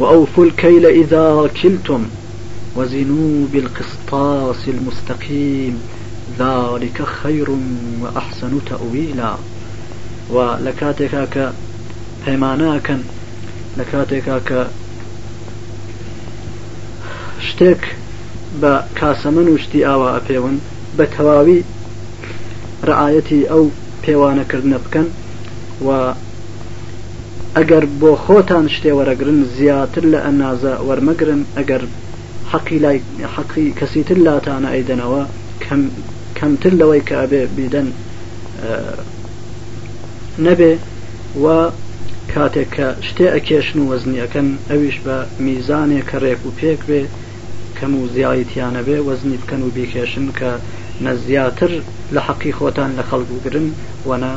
[0.00, 1.26] وأوفوا الكيل إذا
[1.62, 2.02] كلتم
[2.76, 5.78] وزنوا بالقسطاس المستقيم
[6.38, 7.48] ذلك خير
[8.00, 9.34] وأحسن تأويلا
[10.30, 11.52] ولكاتك
[12.26, 13.02] هيماناكا پەیماناکەن
[17.40, 17.78] شتك
[18.82, 20.46] کاتێکا وشتي آواء بە
[21.00, 21.62] بتواوي
[22.84, 23.68] رعايتي أو
[24.06, 25.04] بيوانا كرنبكا
[25.84, 26.10] و
[27.58, 31.44] ئەگەر بو خوتان شتێ وەرەگرن زیاتر لە ئەنازە وەرمەگرن
[32.52, 33.00] حەقی لای
[33.36, 35.22] حەقی کەسی تر لاتانە ئەیدەنەوە
[36.38, 37.88] کەمتر لەوەی کە ئەبێ بیدەن
[40.46, 40.72] نەبێ
[41.42, 41.46] و
[42.32, 47.02] کاتێک کە شتێ ئەکێشن و وەزنیەکەن ئەویش بە میزانێک کە ڕێک و پێک بێ
[47.78, 50.50] کەم و زیایتیانە بێ وەزنی بکەن و بیکێشن کە
[51.06, 51.72] نەزیاتر
[52.14, 53.68] لە حەقی خۆتان لە خەڵک وگرن
[54.08, 54.34] وەنا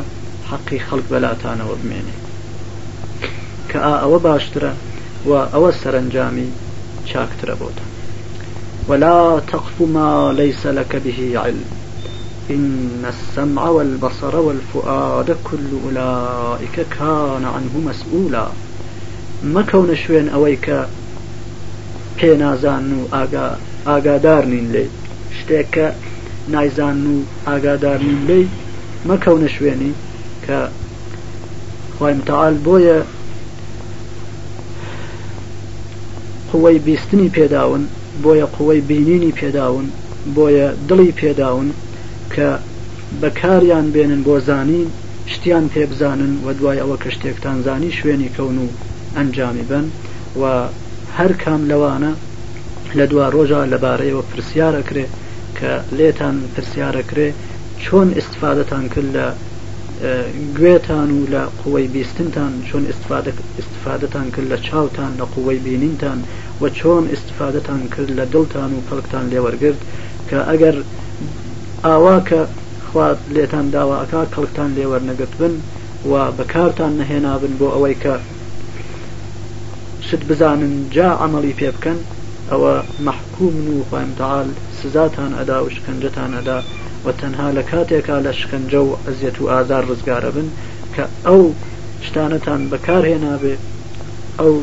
[0.52, 2.16] حەقی خەڵک بەلاتانەوە بمێنێ
[3.70, 4.74] کە ئا ئەوە باشترە
[5.30, 6.50] و ئەوە سەرنجامی
[7.12, 7.90] چاکترە بۆتان
[8.90, 11.64] ولا تقف ما ليس لك به علم
[12.50, 18.48] إن السمع والبصر والفؤاد كل أولئك كان عنه مسؤولا
[19.44, 19.64] ما
[20.08, 20.80] شوێن ئەوەی کە
[22.20, 23.16] پێنازان و
[23.88, 24.86] ئاگادار دارنين لي
[25.40, 25.94] شتيك کە
[26.52, 27.24] نایزان
[27.66, 28.48] دارنين لي
[29.06, 29.58] ما كون شويني
[30.48, 30.48] شوێنی
[32.02, 33.04] کە تعال بويا
[36.54, 37.88] قوي بيستني بيداون
[38.24, 39.86] بۆیە قوەی بینینی پێداون
[40.36, 41.68] بۆیە دڵی پێداون
[42.34, 42.48] کە
[43.22, 44.88] بەکاریان بێنن بۆ زانین
[45.34, 48.68] شتیان پێ بزانن و دوای ئەوە کە شتێکتان زانی شوێنی کەون و
[49.18, 49.86] ئەنجامی بن
[50.42, 50.44] و
[51.18, 52.12] هەر کام لەوانە
[52.98, 55.06] لە دوا ڕۆژە لەبارەیەوە پرسیارەکرێ
[55.58, 57.30] کە لێتان پرسیارەکرێ
[57.84, 59.26] چۆن استفادەتان کرد لە
[60.58, 62.84] گوێتان و لە قوەی بیستنتان چۆن
[63.62, 66.20] استفادەتان کرد لە چاوتان لە قوەی بینینتان
[66.62, 69.82] و چۆن استفادەتان کرد لە دڵتان و پەلکتان لێوەرگرت
[70.30, 70.76] کە ئەگەر
[71.86, 72.42] ئاواکە
[72.92, 75.54] خوات لێتان داواکە کەڵکتان لێوەرنەگرت بن
[76.12, 78.16] و بەکارتان نەهێنابن بۆ ئەوەی کە
[80.08, 82.00] شت بزانن جا ئەمەڵی پێ بکەن
[82.52, 82.74] ئەوە
[83.06, 84.48] مححکوم و خوامتەال
[84.84, 86.60] سزاتان ئەدا و شکنجتان ئەدا
[87.06, 90.48] و تەنها لە کاتێکا لە شکنجە و ئەزیەت و ئازار ڕزگارە بن
[90.96, 91.52] کە ئەو
[92.06, 93.56] شتانەتان بەکارهێنابێ
[94.40, 94.62] ئەو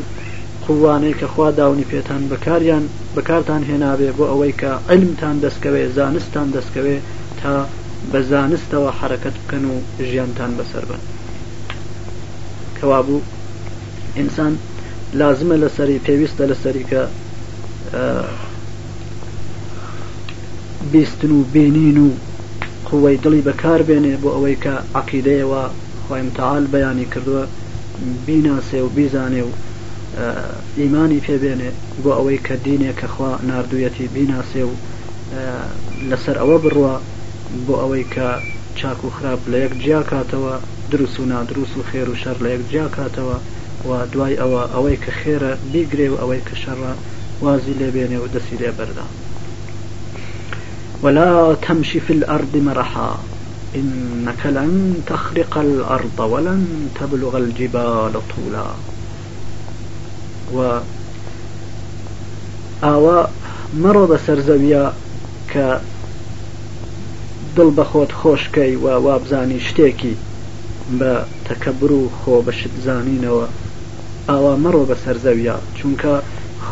[0.67, 2.83] قووانەی کە خوا داونی پێتان بەکاریان
[3.15, 6.97] بەکارتان هێنابێ بۆ ئەوەی کە علمتان دەستکەوێ زانستان دەستکەوێ
[7.41, 7.53] تا
[8.11, 9.75] بە زانستەوە حرکت بکەن و
[10.09, 11.01] ژیانتان بەسەر بن
[12.79, 13.19] کەوابوو
[14.17, 14.53] ئینسان
[15.19, 17.01] لازمە لەسەری پێویستە لەسەری کە
[20.91, 22.09] بیستن و بینین و
[22.89, 25.63] قوەی دڵی بەکار بێنێ بۆ ئەوەی کە عقیدەیەوە
[26.05, 27.43] خۆیمتەال بەیانی کردووە
[28.25, 29.51] بیناسێ و بیزانێ و
[30.81, 31.71] ئیمانی پێبێنێ
[32.03, 34.73] بۆ ئەوەی کە دینێ کەخوا نردویەتی بیناسێ و
[36.09, 36.95] لەسەر ئەوە بڕوە
[37.65, 38.29] بۆ ئەوەی کە
[38.79, 40.53] چاک و خراپ لە یەک جیا کاتەوە
[40.91, 43.37] دروست و نادروست و خێر و شەر لە یەک جیا کاتەوە
[43.87, 46.93] و دوای ئەوە ئەوەی کە خێرە بیگرێ و ئەوەی کە شەڕە
[47.43, 49.11] وازی لێبێنێ و دەسی لێ بەردان
[51.03, 53.17] ولا تمشي في الأرض مرحا
[53.75, 58.65] إنك لن تخرق الأرض ولن تبلغ الجبال طولا
[60.53, 60.79] و
[62.83, 63.23] ئاوا
[63.77, 64.93] مرض سرزويا
[65.53, 65.57] ك
[67.57, 70.13] دل بخوت خوشكي و وابزاني شتيكي
[70.91, 73.41] با تكبرو خو بشت بەشت و
[74.29, 74.95] ئاوا مەڕۆ بە
[75.79, 76.21] چونك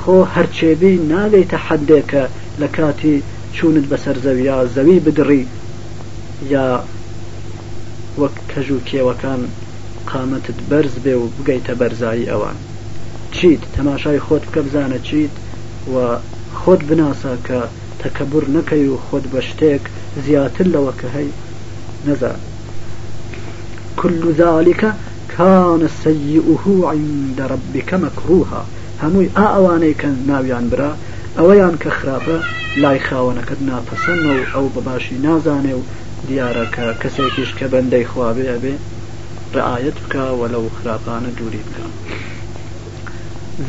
[0.04, 2.28] خو هرچي بي ناگەیتە تحديك
[2.60, 3.22] لكاتي
[3.56, 5.44] چونت بەسەر زەویا زەوی بدڕی
[6.54, 6.66] یا
[8.22, 9.42] وەک کەژ و کێوەکان
[10.10, 12.58] قامەتت بەرز بێ و بگەیتە بەرزایی ئەوان
[13.36, 15.34] چیت تەماشای خۆت بکە بزانە چیت
[15.94, 15.96] و
[16.60, 17.60] خۆت بناسە کە
[18.02, 19.82] تەکەبور نەکەی و خۆت بە شتێک
[20.26, 21.30] زیاتر لەوە کە هەی
[22.08, 22.40] نەزان
[24.02, 24.82] كل ذلك
[25.38, 26.60] كان سيئه
[26.94, 28.62] عند ربك مكروها
[29.04, 30.92] هموي ئاوانەی کە ناویان برا
[31.40, 32.40] اویان که خرابه
[32.78, 35.82] لای کد ناپسن و او بباشی نازانه و
[36.30, 38.76] دیارەکە کەسێکیش کە بەندەی خواابێ ئەبێ
[39.56, 41.86] ڕعاەت بکە و لەو خرابانه جوری بکە.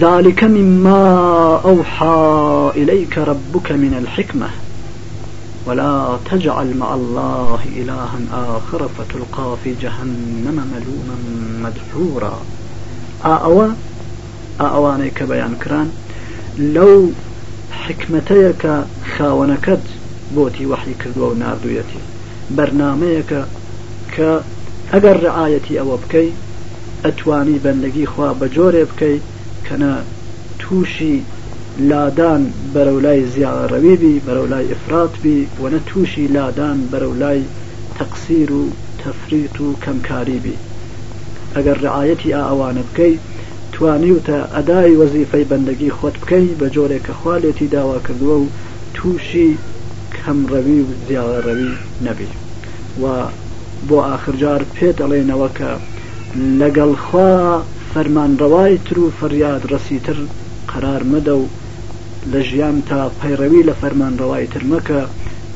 [0.00, 4.48] ذلك مما أوحى إليك ربك من الحكمة
[5.66, 11.16] ولا تجعل مع الله إلها آخر فتلقى في جهنم ملوما
[11.68, 12.40] مدحورا
[13.24, 13.68] أأوى
[14.61, 15.90] أأوانيك بيان كران
[16.59, 17.11] لو
[17.88, 18.75] حکمەتەیە کە
[19.14, 19.85] خاوەنەکەت
[20.35, 22.03] بۆتی وەحی کردووە و نردویەتی
[22.57, 23.40] بەرنمەیەکە
[24.14, 24.31] کە
[24.92, 26.31] ئەگەر ڕعاەتی ئەوە بکەی
[27.05, 29.18] ئەتوانی بەندگی خوا بە جۆرێ بکەی
[29.66, 29.92] کەنە
[30.61, 31.16] تووشی
[31.90, 32.42] لادان
[32.75, 37.40] بەرەولای زیاڕەویبی بەرەولای ئفراتبی وەنە تووشی لادان بەرەولای
[37.99, 38.62] تەقسیر و
[39.03, 40.57] تەفریت و کەمکاریبی
[41.57, 43.25] ئەگەر ڕعاەتی ئاوانە بکەیت
[43.78, 48.46] توانی و تا ئەدای وەزیفەی بەندەگی خۆت بکەی بە جۆرێکە خوالێتی داوا کردووە و
[48.94, 49.58] تووشی
[50.16, 52.28] کەمڕەوی و زیاڕەوی نەبی
[53.02, 53.04] و
[53.88, 55.70] بۆ آخرجار پێت ئەڵێنەوە کە
[56.60, 57.62] لەگەڵ خوا
[57.94, 60.16] فەرمانڕەوای تر و فەریاد ڕەسیتر
[60.72, 61.44] قرار مەدە و
[62.32, 65.02] لە ژیان تا پەیڕەوی لە فەرمانڕەوای تر مەکە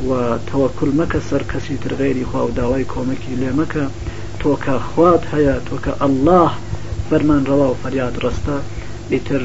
[0.09, 0.11] و
[0.49, 3.85] تەوەکل مەکە سەر کەسی ترغێری خوا و داوای کۆمەکی لێمەکە
[4.43, 6.51] تۆکە خوات هەیە تۆکە ئەلله
[7.11, 8.57] فەرمان ڕەوا و فەریاد ڕستە
[9.13, 9.43] ئیتر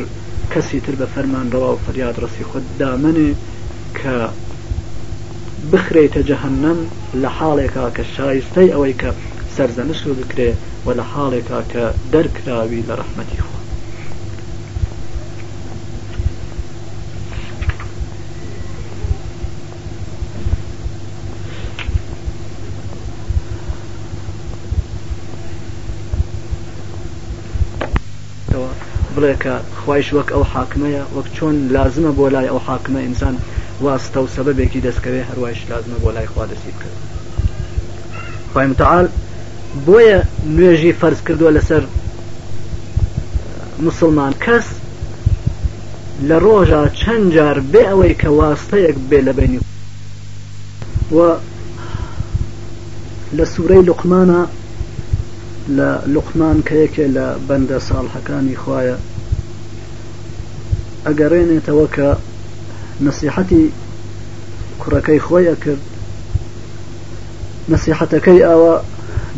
[0.53, 3.31] کەسی تر بە فەرمان ڕەوا و فەریاد ڕستی خود دامنێ
[3.99, 4.15] کە
[5.71, 6.79] بخرێتە جەهنم
[7.21, 9.09] لە حاڵێکا کە شایستەی ئەوەی کە
[9.55, 10.51] سەرزەنش و بکرێ
[10.85, 13.39] و لە حاڵێکا کە دەرکراوی لە ڕحمەتی
[29.25, 33.35] بڵێکە خوایش وەک ئەو حاکمەیە وەک چۆن لازمە بۆ لای ئەو حاکمە ئینسان
[33.85, 36.97] واستە و سەبەبێکی دەستکەوێ هەروایش لازمە بۆ لای خوا دەستی بکرد
[38.53, 39.07] خی متعاال
[39.87, 40.19] بۆیە
[40.55, 41.83] نوێژی فەرز کردووە لەسەر
[43.87, 44.65] مسلمان کەس
[46.27, 49.59] لە ڕۆژە چەند جار بێ ئەوەی کە واستەیەک بێ لە بینی
[51.15, 51.17] و
[53.37, 54.41] لە سوورەی لقمانە
[55.77, 58.97] لە لقمان کە یەکێ لە بەندە ساڵحەکانی خوایە
[61.09, 62.07] ئەگەڕێنێتەوە کە
[63.05, 63.63] نسیحەتی
[64.81, 65.83] کوڕەکەی خۆیە کرد
[67.73, 68.75] نسیحەتەکەی ئاوە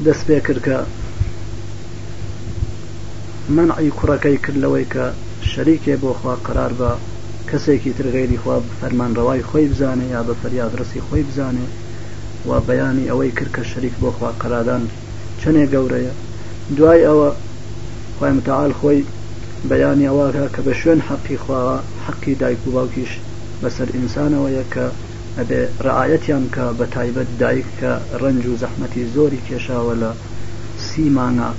[0.06, 0.78] دەست پێ کرد کە
[3.56, 5.06] منعی کوڕەکەی کرد لەوەی کە
[5.52, 6.92] شەریکێ بۆخوا قرار بە
[7.50, 11.68] کەسێکی ترغێری خوا فەرمانڕەوای خۆی بزانێ یا بە فەریادرسی خۆی بزانێ
[12.50, 14.84] و بەیانی ئەوەی کرد کە شەریک بۆخوا قەرادان
[15.42, 16.14] چنێ گەورەیە
[16.78, 17.30] دوای ئەوە
[18.20, 19.00] خی متعاال خۆی
[19.70, 21.63] بەیانی ئەوواکە کە بە شوێن حەقی خوا
[22.08, 23.12] حەقی دایک و باوکیش
[23.63, 24.86] بەسەر ئینسانەوە یەکە
[25.38, 27.91] ئەبێ ڕعاەتیان کە بە تایبەت دایک کە
[28.22, 30.12] ڕنج و زەحمەتی زۆری کێشاوە لە
[30.86, 31.50] سیمانە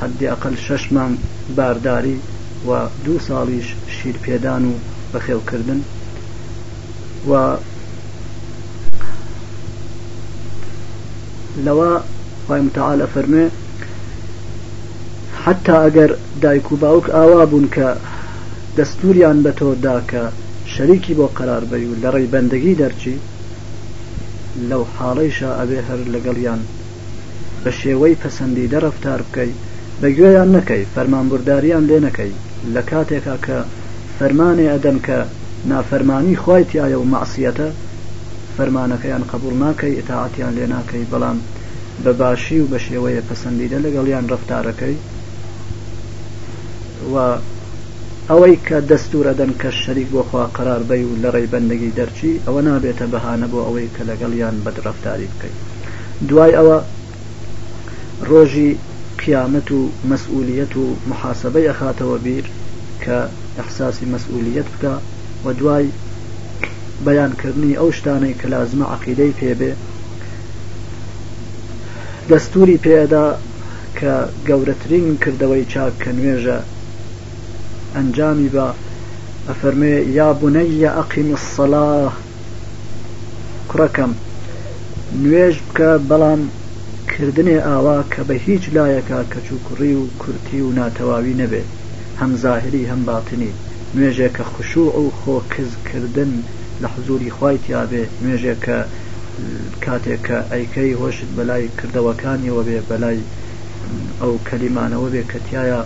[0.00, 1.12] حدی ئەقل شەشمان
[1.56, 2.18] بارداری
[2.68, 2.70] و
[3.04, 4.74] دوو ساڵیش شیر پێدان و
[5.12, 5.80] بەخێوکردن
[7.30, 7.32] و
[11.66, 11.92] لەوە
[12.48, 13.46] وای متعاالە فەرمێ
[15.48, 16.10] حتا ئەگەر
[16.42, 17.88] دایک و باوک ئاوا بوون کە
[18.78, 20.24] دەستوریان بە تۆ داکە
[20.72, 23.16] شەریکی بۆ قرار بەری و لە ڕێی بەندەگی دەرچی
[24.68, 26.60] لەو حاڵەیشە ئەبێ هەر لەگەڵیان
[27.64, 29.52] بە شێوەی پەسەندی دەرەفتار بکەی
[30.02, 32.32] بەگوێیان نەکەی فەرمانبورداریان لێ نەکەی
[32.74, 33.58] لە کاتێکا کە
[34.18, 35.18] فەرمانێ ئەدەن کە
[35.70, 37.68] نافەرمانی خوایتیایە و مەعسیەتە
[38.56, 41.38] فەرمانەکەیان قبول ناکەی ئتاعاتیان لێ ناکەی بەڵام
[42.04, 44.96] بە باشی و بە شێوەیە پەسەندیدە لەگەڵیان ڕفتارەکەی
[47.14, 47.16] و
[48.30, 52.60] ئەوەی کە دەستورەدەن کە شەریک بۆ خوا قرار بی و لە ڕێی بەندگی دەرچی ئەوە
[52.68, 55.58] نابێتە بەهانە بۆ ئەوەی کە لەگەڵیان بەدرەفتاری بکەیت
[56.28, 56.78] دوای ئەوە
[58.30, 58.70] ڕۆژی
[59.22, 62.44] قیامەت و مەسئولیت و محاسبەی ئەخاتەوە بیر
[63.02, 63.18] کە
[63.58, 64.92] ئەحساسی مەسئولیت بکە
[65.44, 65.86] و دوای
[67.04, 69.72] بەیانکردنی ئەو شتانەی کە لازمە عقیدەی پێبێ
[72.30, 73.26] دەستوری پێدا
[73.98, 74.12] کە
[74.48, 76.58] گەورەترین کردەوەی چاک کە نوێژە
[77.96, 78.66] ئەنجامی بە
[79.48, 81.88] ئەفەرمێ یا بنەیە ئەقیمی سەلا
[83.70, 84.12] کوڕەکەم
[85.22, 86.40] نوێژ بکە بەڵام
[87.10, 91.68] کردنێ ئاوا کە بە هیچ لایەکە کەچووکڕی و کورتی و ناتەواوی نەبێت
[92.20, 93.52] هەم زاهری هەم باتنی
[93.96, 96.32] نوێژێکە خوشوع و خۆ کزکردن
[96.82, 98.78] لە حزوری خوایتیابێ نوێژێکە
[99.84, 103.18] کاتێککە ئەیکەی هۆشت بەلای کردەوەکانیەوە بێ بەلای
[104.20, 105.80] ئەو کەلیمانەوە بێ کەتیایە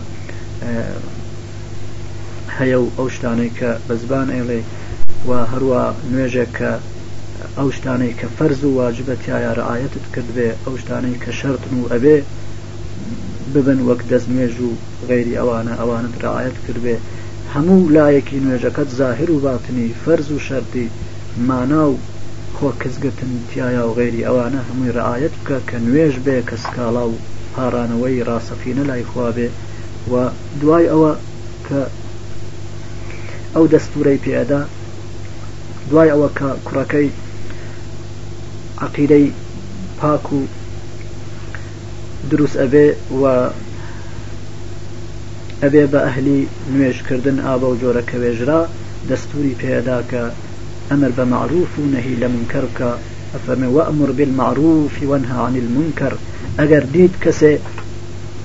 [2.60, 4.60] هەیە و ئەو شتانەی کە بە زبان ئێڵێ
[5.28, 6.72] و هەروە نوێژێک کە
[7.58, 12.16] ئەو شتانەی کە فەرز و واجبەتیا یارعاەتت کردبێ ئەو شتانەی کە شەرتن و ئەبێ
[13.54, 14.70] ببن وەک دەست نوێژ و
[15.08, 16.96] غێری ئەوانە ئەوانت ڕعاەت کردبێ
[17.54, 20.86] هەموو لایەکی نوێژەکەت زاهر و باتنی فەرز و شەری
[21.48, 21.98] مانا و
[22.56, 27.16] خۆکەزگتن تایە و غێری ئەوانە هەمووی ڕعاەت بکە کە نوێژ بێ کە سکاڵا و
[27.54, 29.48] پارانەوەی ڕاستەفینە لای خواابێ
[30.10, 30.14] و
[30.60, 31.12] دوای ئەوە
[31.66, 31.80] کە
[33.56, 34.60] ئەو دەستورەی پێدا
[35.90, 37.08] دوای ئەوە کە کوڕەکەی
[38.84, 39.26] عقیدەی
[39.98, 40.40] پاک و
[42.30, 42.86] دروست ئەبێ
[43.20, 43.22] و
[45.62, 46.40] ئەبێ بە ئەهلی
[46.72, 48.62] نوێژکردن ئابە و جۆرەکە وێژرا
[49.08, 50.22] دەستوری پێدا کە
[50.90, 52.90] ئەمر بە معروف و نەهی لە منکەر کە
[53.34, 56.14] ئەفەرمێ وەمر بالمەعروفی وەنها عن المنکەر
[56.58, 57.52] ئەگەر دیت کەسێ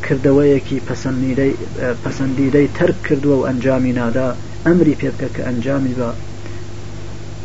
[0.05, 0.83] کردەوەیەکی
[2.03, 4.29] پەسەندیدەی تەرک کردووە و ئەنجامی نادا
[4.69, 6.09] ئەمری پێبکە کە ئەنجامی بە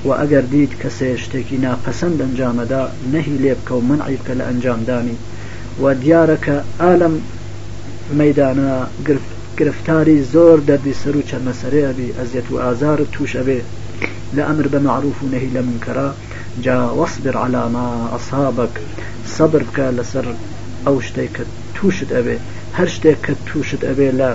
[0.07, 2.83] و ئەگەر دیت کەسێ شتێکی ناپەسەند ئەنجامەدا
[3.15, 5.17] نەهی لێبکە و من عیبکە لە ئەنجامدانی
[5.83, 7.15] و دیارەکە ئالم
[8.21, 8.71] مەدانە
[9.59, 13.61] گرفتاری زۆر دەردی سەر و چەمەسەرەیەبی ئەزیەت و ئازار تووشە بێ
[14.37, 16.09] لە ئەمر بە معروف و نەهی لە منکەرا
[16.65, 18.75] جا وەصبر علامە ئەسابک
[19.37, 20.27] سەبر بکە لەسەر
[20.87, 21.43] ئەو شتێک کە
[21.77, 22.37] تووشت ئەبێ
[22.79, 24.31] هەر شتێک کە تووشت ئەبێ لە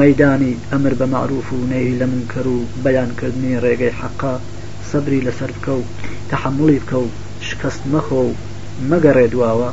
[0.00, 4.34] مەدانی ئەمر بە معروف و نەی لە منکەر و بەیانکردنی ڕێگەی حەقا
[4.90, 5.82] سەبری لەسەر بکە و
[6.30, 7.06] تحملی بکە و
[7.48, 8.34] شکست مەخۆ و
[8.90, 9.70] مەگەڕێ دواوە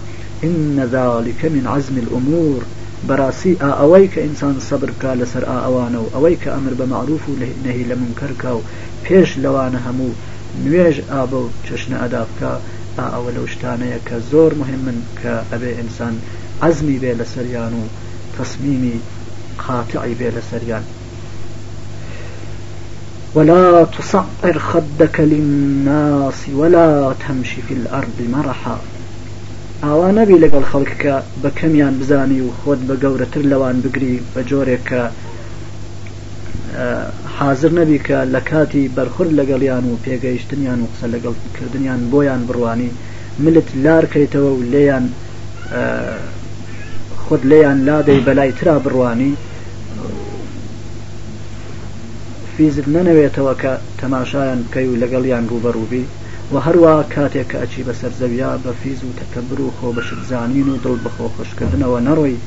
[0.47, 0.57] إن
[0.95, 2.61] ذلك من عزم الأمور
[3.07, 3.53] براسي
[3.83, 7.23] أويك إنسان صبر كا لسر أوانو أويك أمر بمعروف
[7.65, 8.59] نهي لمنكر كاو
[9.03, 10.09] بيش لوان همو
[10.65, 12.51] نويج آبو چشن أدابكا
[12.99, 14.85] أولو شتانية كزور مهم
[15.23, 16.13] كأبي إنسان
[16.63, 17.83] عزمي بي لسريانو
[18.39, 18.95] تصميمي
[19.67, 20.83] قاطعی بێ لە سەریان
[23.35, 28.77] ولا تصعر خدك للناس ولا تمشي في الأرض مرحا
[29.83, 34.99] ئاوا نەبی لەگەڵ خەڵککە بە کەمیان بزانی و خۆت بە گەورەتر لەوان بگری بە جۆرێکە
[37.39, 42.89] حاضر نەبی کە لە کاتی بەرخورد لەگەڵیان و پێگەیشتنیان و قسە لەگەڵکردیان بۆیان بڕوانی
[43.43, 45.05] ملت لارکەیتەوە و لیان
[47.23, 49.33] خود لیان لادەی بەلای ترا بڕوانی
[52.61, 56.05] حفیزت نەنەوێتەوە کە تەماشایان بکەی و لەگەڵیان ڕوبەڕووبی
[56.53, 60.77] و هەروە کاتێک کە ئەچی بەسەر زەویا بە فیز و تەکەبر و خۆ بەشزانین و
[60.83, 62.37] دڵ بەخۆ خۆشکردنەوە نەڕۆی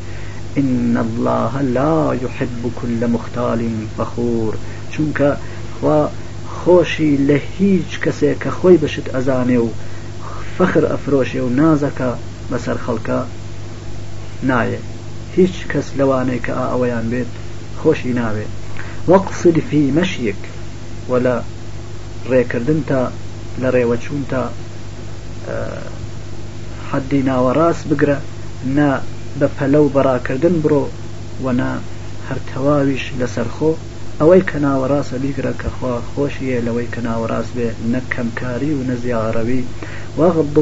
[0.60, 3.60] إن الله لا يحب كل مختال
[3.96, 4.54] فخور
[4.92, 5.28] چونکە
[5.76, 6.00] خوا
[6.58, 9.68] خۆشی لە هیچ کەسێک کە خۆی بشت ئەزانێ و
[10.58, 12.10] فەخر ئەفرۆشێ و نازەکە
[12.50, 13.18] بەسەر خەڵکە
[14.50, 14.80] نایە
[15.36, 17.30] هیچ کەس لەوانەیە کە ئەوەیان بێت
[17.80, 18.52] خۆشی ناوێت
[19.10, 20.40] وەقفر في مەشیەک
[21.10, 21.36] وە لە
[22.30, 23.02] ڕێکردن تا
[23.62, 24.42] لە ڕێوەچوون تا
[26.90, 28.16] حەدی ناوەڕاست بگرە
[28.76, 28.90] نا
[29.38, 30.84] بە پەلە و بەراکردن بڕۆ
[31.44, 31.70] وەنا
[32.28, 33.72] هەرتەواویش لەسەرخۆ
[34.20, 39.66] ئەوەی کە ناوەڕاستە بیگرە کەخوا خۆشیە لەوەی کە ناوەڕاست بێ نەکەمکاری و نەزیارەوی
[40.18, 40.56] وەغضب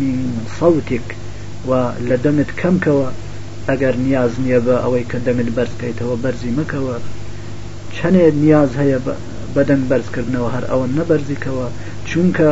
[0.00, 0.18] من
[0.58, 1.06] سەوتێک
[1.68, 1.70] و
[2.08, 3.08] لە دەمت کەمکەوە
[3.68, 6.96] ئەگەر نیاز نییە بە ئەوەی کە دەمت بەرزکەیتەوە بەرزی مەکەوە
[7.98, 8.98] چەنێ نیاز هەیە
[9.54, 11.66] بەدەن بەرزکردنەوە هەر ئەوە نەبەرزیکەوە
[12.10, 12.50] چونکە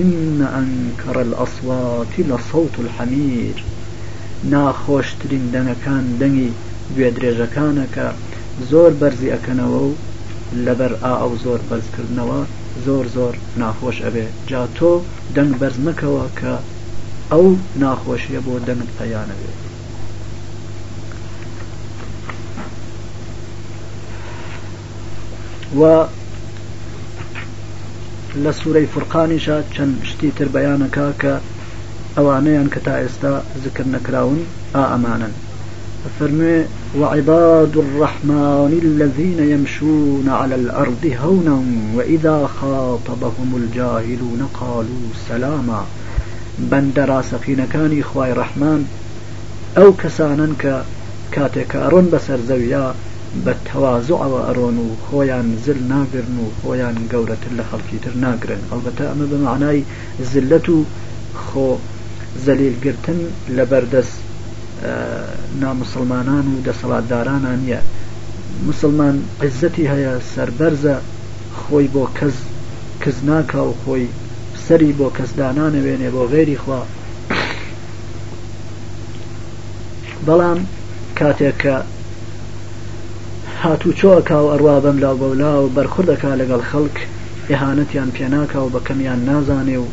[0.00, 3.56] إن أنكر الأصوات لصوت الحمير
[4.52, 6.50] ناخۆشترین دەنگەکان دەنگی
[6.94, 8.06] گوێدرێژەکانەکە
[8.70, 9.98] زۆر بەرزی ئەەکەنەوە و
[10.64, 12.40] لەبەر ئا ئەو زۆر بەرزکردنەوە
[12.86, 14.92] زۆر زۆر ناخۆش ئەبێ جا تۆ
[15.36, 16.54] دەنگ بەرزمەکەوە کە
[17.32, 17.46] ئەو
[17.82, 19.58] ناخۆشیە بۆ دەنگ پەیانەبێت
[25.76, 26.04] و
[28.44, 28.86] لسورة فرقان
[29.38, 31.32] فرقانیشە چەند شتی تر بەیانەکە کە
[32.16, 33.42] ئەوانەیان کە تا ئێستا
[36.18, 36.64] فرمي
[37.00, 41.62] وعباد الرحمن الذين يمشون على الأرض هونا
[41.96, 45.84] وإذا خاطبهم الجاهلون قالوا سلاما
[46.70, 48.84] بندرا سخين كان إخوة رحمن
[49.78, 50.48] أو كسانا
[51.32, 51.76] كاتك
[52.12, 52.94] بسر زويا
[53.44, 59.04] بە تەوازوعەوە ئەرۆن و خۆیان زل ناگرن و خۆیان گەورەتر لە خەڵکی تر ناگرن ئەڵبەتە
[59.10, 59.80] ئەمە بە معنای
[60.32, 60.76] زلت و
[61.44, 61.68] خۆ
[62.44, 63.20] زەلیلگرتن
[63.56, 64.16] لە بەردەست
[65.62, 67.80] نامسلمانان و دەسەڵاتدارانە نییە
[68.68, 70.96] مسلمان عزەتی هەیە سربەرزە
[71.60, 72.36] خۆی بۆ کەس
[73.02, 74.04] کەس ناکا و خۆی
[74.66, 76.80] سەری بۆ کەسدانانەوێنێ بۆ غێری خوا
[80.26, 80.58] بەڵام
[81.18, 81.76] کاتێک کە
[83.62, 86.96] هاتوو چۆکا و ئەروا بەم لاو بەولا و بەرخوردەکە لەگەڵ خەڵک
[87.50, 89.86] ئەهانەتیان پێناکا و بەکەمیان نازانێ و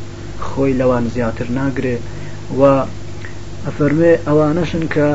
[0.47, 1.97] خۆی لەوان زیاتر ناگرێ
[2.59, 2.61] و
[3.65, 5.07] ئەفەرمێ ئەوانەشن کە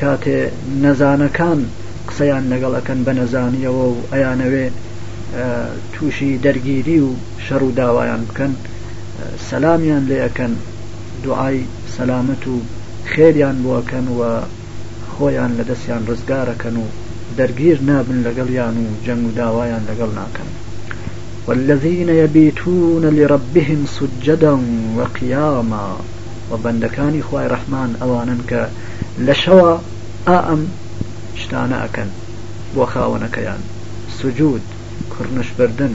[0.00, 0.40] کاتێ
[0.84, 1.58] نەزانەکان
[2.08, 4.66] قسەیان لەگەڵەکەن بە نەزانیەوە و ئەیانەوێ
[5.94, 7.08] تووشی دەرگیری و
[7.46, 8.52] شەڕ و داوایان بکەن
[9.48, 10.52] سەلامیان لێەکەن
[11.24, 11.58] دوعای
[11.96, 12.56] سەلامەت و
[13.12, 14.22] خێریان بووەکەن و
[15.14, 16.86] خۆیان لە دەستیان ڕزگارەکەن و
[17.38, 20.48] دەرگیر نابن لەگەڵیان و جەنگ و داوایان لەگەڵ ناکەن
[21.46, 24.58] والذين يبيتون لربهم سجدا
[24.98, 25.96] وقياما
[26.50, 28.68] وبندكاني خواي رحمن أوانا ك
[29.18, 29.78] لشوا
[30.28, 30.62] ئەم
[31.40, 32.10] شتانە ئەەکەن
[32.74, 33.62] بۆ خاوەنەکەیان
[34.18, 34.62] سجود
[35.14, 35.94] کوڕنش بردن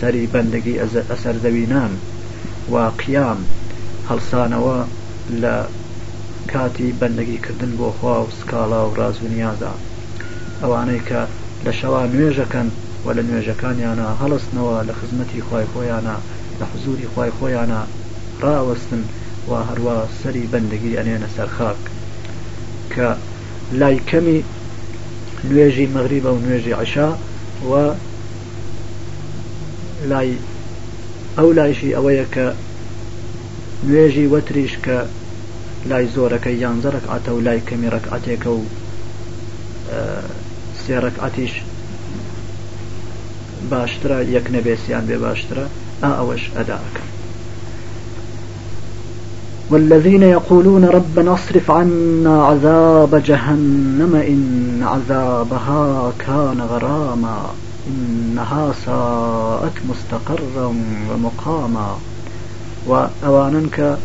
[0.00, 1.92] سەری بەندگی ئەسەر زەوینان
[2.72, 3.38] و قیام
[4.10, 4.78] هەڵسانەوە
[5.42, 5.54] لە
[6.52, 9.72] کاتی بەندگیکردن بۆ خوا و سکاڵا و ڕازونیادا
[10.62, 11.20] ئەوانەی کە
[11.66, 12.68] لە شەوا نوێژەکەن
[13.04, 16.16] و لە نوێژەکانیانە هەڵستنەوە لە خزمەتی خی خۆیانە
[16.60, 17.80] لە حزوری خی خۆیانە
[18.42, 19.02] ڕوەستن
[19.50, 21.82] و هەروە سەری بەندگی ئەنێنە سەرخاک
[22.94, 23.08] کە
[23.80, 24.38] لای کەمی
[25.48, 27.08] نوێژی مەغری بە و نوێژی عشا
[27.70, 27.72] و
[30.10, 30.30] لای
[31.38, 32.46] ئەو لایشی ئەوەیە کە
[33.88, 34.98] نوێژی وەتریش کە
[35.90, 38.62] لای زۆرەکە یانزە ڕکعاتە و لای کەمی ڕکعاتێکە و
[40.86, 41.52] سيرك ڕکعاتیش
[43.70, 45.68] باشترا يك نبيسيان بباشترا
[46.04, 46.94] أوش أداك
[49.70, 57.38] والذين يقولون ربنا اصرف عنا عذاب جهنم إن عذابها كان غراما
[57.88, 60.74] إنها ساءت مستقرا
[61.10, 61.96] ومقاما
[62.86, 63.98] وأواننك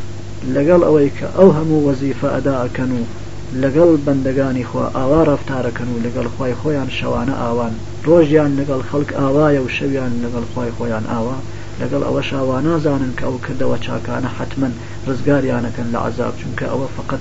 [0.53, 3.03] لقل أويك أوهم وزيف أداء كنو
[3.63, 7.73] لەگەڵ بەندەگانی خوا ئاوا ڕفتارەکەن و لەگەڵ خی خۆیان شەوانە ئاوان
[8.07, 11.35] ڕۆژیان لەگەڵ خەڵک ئاوایە و شەویان لەگەڵ خی خۆیان ئاوا
[11.81, 14.69] لەگەڵ ئەوە شاوا نازانن کە ئەو کردەوە چاکانە حتمما
[15.07, 17.19] ڕزگاریانەکەن لە عذاب چونکە ئەوە فقط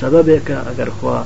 [0.00, 1.18] سەبەبێکە ئەگەر خوا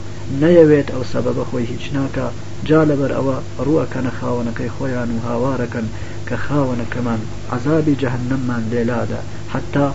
[0.43, 2.27] نەیەوێت ئەو سەبەبە خۆی هیچ ناکە
[2.69, 3.37] جا لەبەر ئەوە
[3.67, 5.87] ڕووەکەنە خاوەنەکەی خۆیان و هاوارەکەن
[6.29, 7.21] کە خاوەنەکەمان
[7.55, 9.21] عذابی جەهنممان لێلادا
[9.53, 9.87] حتا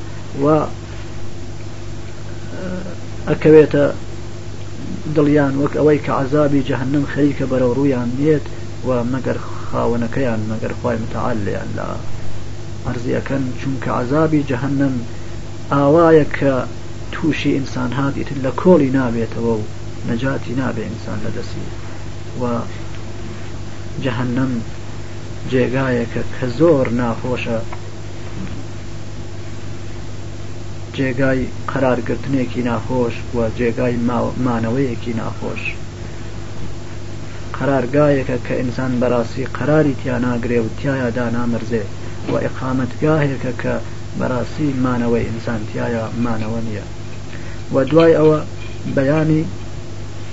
[0.42, 0.46] و
[3.30, 3.86] ئەکەوێتە
[5.16, 8.44] دڵیان وەک ئەوەی کە عذابی جەهنم خەریکە بەرەو ڕوویان نێت
[8.88, 9.38] و مەگەر
[9.70, 11.88] خاونەکەیان مەگەر خی متعال لیان لا
[12.86, 14.94] ئەرزیەکەن چونکە عذابی جەهنم
[15.72, 16.54] ئاوایە کە
[17.12, 19.64] تووشی ئینسان هادیتن لە کۆڵی نابێتەوە و
[20.10, 21.66] نەجاتی نابێ ئینسان لە دەسی
[22.42, 22.44] و
[24.04, 24.52] جەهنم
[25.52, 27.60] جێگایەکە کە زۆر ناخۆشە
[30.96, 33.96] جێگای قرارگرتنێکی ناخۆش بووە جێگای
[34.46, 35.62] مانەوەیەکی ناخۆش
[37.60, 41.84] قرارگایەکە کە ئینسان بەڕاستی قراری تیاناگرێ و تایەدا نامرزێ
[42.32, 43.74] و ئقامەتگاهێکە کە
[44.20, 46.86] بەڕاستی مانەوەی ئینسانتیایە مانەوە نییە
[47.74, 48.40] و دوای ئەوە
[48.96, 49.42] بەیانی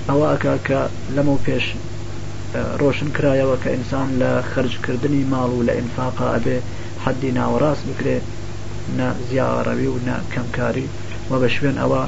[0.09, 0.79] ئەوە ئەکا کە
[1.15, 1.65] لەمە پێش
[2.81, 6.57] ڕۆشن کرایەوە کە ئینسان لە خرجکردنی ماڵ و لە ئینفاقا ئەبێ
[7.03, 8.25] حەدی ناوەڕاست بکرێت
[8.97, 10.87] نا زیاڕەوی و نا کەمکاری
[11.29, 12.01] وە بە شوێن ئەوە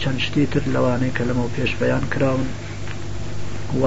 [0.00, 2.46] چەندشتی تر لەوانەیە کە لەمە پێش بەیان کراون
[3.82, 3.84] و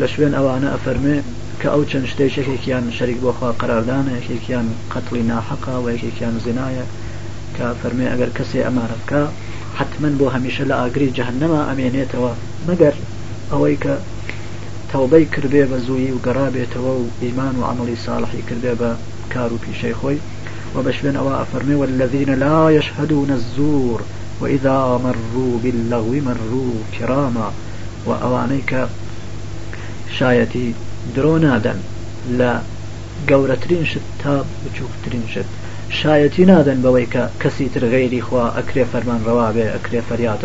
[0.00, 1.16] لە شوێن ئەوانە ئەفەرمێ
[1.60, 6.84] کە ئەو چەند شتێکێکێکیان شەریک بۆخوا قراردانە یەکێکیان قەتڵی ناحقا و یەکێکیان زینایە
[7.56, 9.22] کە فەرمێ ئەگەر کەسێ ئەمارە بکە
[9.78, 12.32] حتمما بۆ هەمیشە لە ئاگری جەهنەما ئەمێنێتەوە
[12.68, 12.94] مەگەر
[13.52, 13.94] ئەوەی کە
[14.90, 18.90] تەوبەی کردێ بە زووی و گەڕابێتەوە و ئیمان و عملی ساڵحی کردێ بە
[19.32, 20.18] کار و پیشەی خۆی
[20.76, 24.02] وبشبن أوا أفرمي والذين لا يشهدون الزور
[24.40, 27.52] وإذا مروا باللغو مروا كراما
[28.06, 28.86] وأوانيك
[30.18, 30.74] شايتي
[31.16, 31.78] درونادن
[32.38, 32.60] لا
[33.30, 35.44] گەورەترین شت تاب بچووکترین شت
[35.90, 40.38] شايتي نادن بويك كسيتر غيري خوا اكري فرمان ڕەوا اكري ئەکرێ فەریاد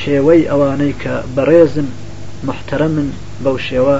[0.00, 1.88] شێوەی ئەوانەی کە بەڕێزن
[2.46, 3.08] محتەرە من
[3.44, 3.96] بەو شێوە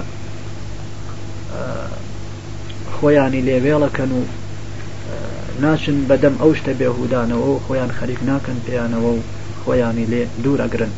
[2.97, 4.23] خۆیانی لێوێڵەکەن و
[5.63, 9.21] ناچن بەدەم ئەو شتە بێهودانەوە و خۆیان خەریک ناکەن پێیانەوە و
[9.63, 10.93] خۆیانی لێ دوورەگرن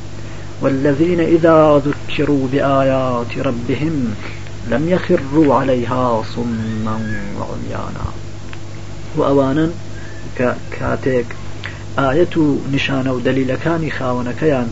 [0.63, 3.97] والذين إذا ذكروا بآيات ربهم
[4.71, 6.97] لم يخروا عليها صما
[7.39, 8.07] وعميانا
[9.17, 9.69] وأوانا
[10.79, 11.27] كاتيك
[11.99, 12.45] ئاەت و
[12.75, 14.69] نیشانە و دلیلەکانی خاوەنەکەیان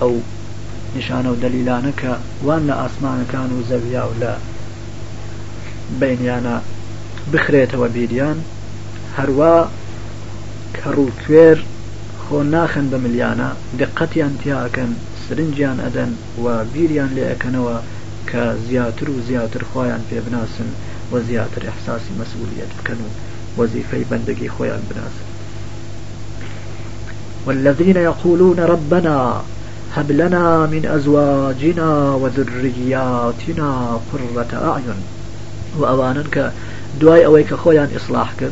[0.00, 0.12] ئەو
[0.96, 2.10] نیشانە و دلیلانەکە
[2.46, 4.30] وان لە ئاسمانەکان و زەویا و لە
[6.00, 6.56] بینیانە
[7.32, 8.38] بخرێتەوە بیریان
[9.18, 9.54] هەروە
[10.76, 11.58] کە ڕووکوێر
[12.24, 13.48] خۆ ناخن بە ملیانە
[13.80, 14.92] دقەتیان تیاکەن
[15.28, 16.12] سرنجیان ئەدەن
[16.44, 17.76] و بیریان لێەکەنەوە
[18.30, 20.70] کە زیاتر و زیاتر خۆیان پێ بناسن
[21.12, 23.08] و زیاتر احساسی مەسئولیت بکەن و
[23.58, 25.26] وەزیفەی بەندگی خۆیان بناسن
[27.46, 29.42] والذين يقولون ربنا
[29.96, 34.96] هب لنا من أزواجنا وذرياتنا قرة أعين
[35.78, 38.50] وأوانا كدواي أويك خويا إصلاح كد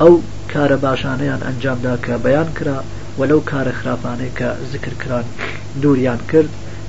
[0.00, 2.84] أو كار باشانيان أنجام داك بيان كرا
[3.18, 5.24] ولو كار خرافانيك ذكر كران
[5.82, 6.48] دوريان كرد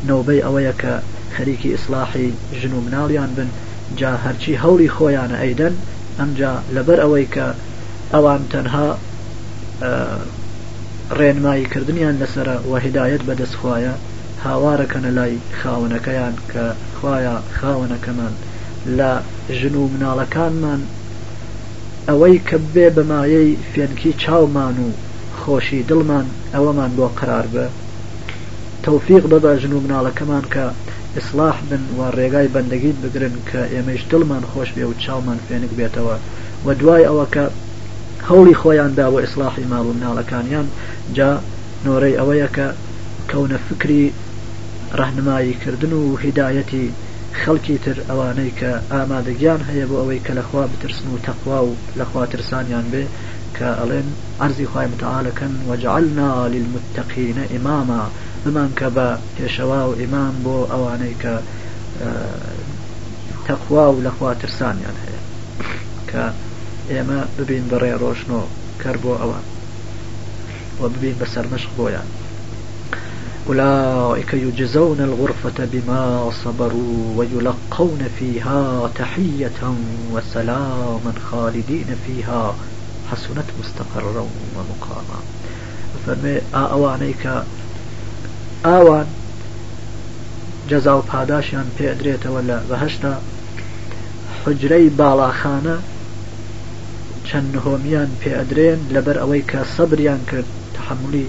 [0.10, 0.94] نوبەی ئەوەیە کە
[1.36, 3.50] خەریکی ئیسلاحی ژن و مناڵیان بن
[3.98, 5.74] جا هەرچی هەوری خۆیانە ئەیدەن
[6.20, 7.48] ئەمجا لەبەر ئەوەی کە
[8.14, 8.98] ئەوان تەنها
[11.20, 13.94] ڕێنماییکردنیان لەسەر وەهدایەت بەدەستخوایە
[14.46, 16.66] هاوارەکەنە لای خاونەکەیان کە
[16.98, 18.34] خوایە خاونەکەمان
[18.98, 19.12] لە
[19.58, 20.82] ژن و مناڵەکانمان
[22.10, 24.90] ئەوەی کە بێ بەمایەی فێنکی چاومان و
[25.40, 27.66] خۆشی دڵمان ئەوەمان بۆ قرار بە
[28.86, 30.66] تەوفیق بەبە ژن و مناڵەکەمان کە
[31.16, 36.18] ئیسلاح بن و ڕێگای بەندەگیت بگرن کە ئێمەش دڵمان خۆش بێ و چاومان فێنک بێتەوە
[36.66, 37.46] و دوای ئەوە کە
[38.30, 40.68] هەوڵی خۆیان دا و ئیسلاحی ماڵ و ناڵەکانیان
[41.18, 41.30] جا
[41.86, 42.68] نۆرەی ئەوەیە کە
[43.30, 44.04] کەونە فکری
[45.00, 46.88] ڕەهنمایی کردن و هیدایەتی
[47.42, 52.24] خەڵکی تر ئەوانەی کە ئامادەگیان هەیە بۆ ئەوەی کە لەخوا بترسن و تەخوا و لەخوا
[52.34, 53.04] ترسانیان بێ
[53.58, 54.08] کە ئەڵێن
[54.42, 58.04] ئەرزی خی متعاالەکەن وەجعلنا للمتەقینە ئیماما
[58.46, 61.34] بمان کە بە پێشەوا و ئیمان بۆ ئەوانەی کە
[63.48, 65.22] تەخوا و لەخوا ترسانیان هەیە
[66.12, 66.24] کە
[66.92, 68.42] ئێمە ببین بەڕێ ڕۆشنۆ
[68.82, 69.46] کەر بۆ ئەوان
[70.82, 72.08] و ببین بەسەر مەشق بۆیان
[73.50, 76.04] أولئك يجزون الغرفة بما
[76.44, 79.58] صبروا ويلقون فيها تحية
[80.14, 82.54] وسلاما خالدين فيها
[83.12, 84.26] حسنت مستقرا
[84.56, 85.20] ومقاما
[86.06, 87.24] فرمي آوانيك
[88.66, 89.08] آوان
[90.70, 93.22] جزا و پاداشیان پێدرێتەوە بهشتا بەهشتا
[94.46, 94.90] حجرەی
[95.42, 95.78] خانة
[97.30, 100.48] چەند نهۆمیان پێ ئەدرێن لەبەر ئەوەی کە سەبریان کرد
[100.78, 101.28] تحملی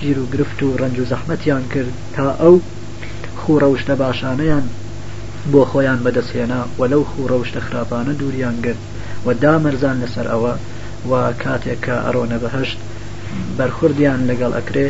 [0.00, 2.54] گیر و گرفت و ڕنج و زەحمەتیان کرد تا ئەو
[3.40, 4.66] خوڕە وشتە باشانەیان
[5.52, 8.82] بۆ خۆیان بەدەستێنا وەلەو خوڕە وشتە خراپانە دووران گرت
[9.26, 10.54] و دامەرزان لەسەر ئەوە
[11.10, 11.12] و
[11.42, 12.78] کاتێک کە ئەرۆنە بەهشت
[13.56, 14.88] بەرخوردیان لەگەڵ ئەکرێ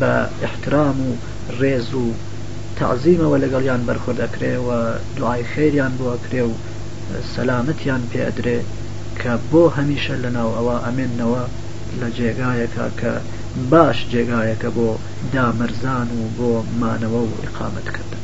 [0.00, 0.12] بە
[0.46, 1.10] احترام و
[1.60, 2.06] ڕێز و
[2.78, 4.68] تعزیمەوە لەگەڵیان بەرخورد ئەکرێ و
[5.18, 6.52] دوای خێریان بۆ ئەکرێ و
[7.34, 8.58] سەلامتیان پێ ئەدرێ
[9.22, 11.42] کە بۆ هەمیشە لەناو ئەوە ئەمێنەوە
[12.00, 13.12] لە جێگایەکە کە
[13.70, 14.88] باش جێگایەکە بۆ
[15.32, 16.50] دامەرزان و بۆ
[16.80, 18.20] مانەوە و ئقامەتکردن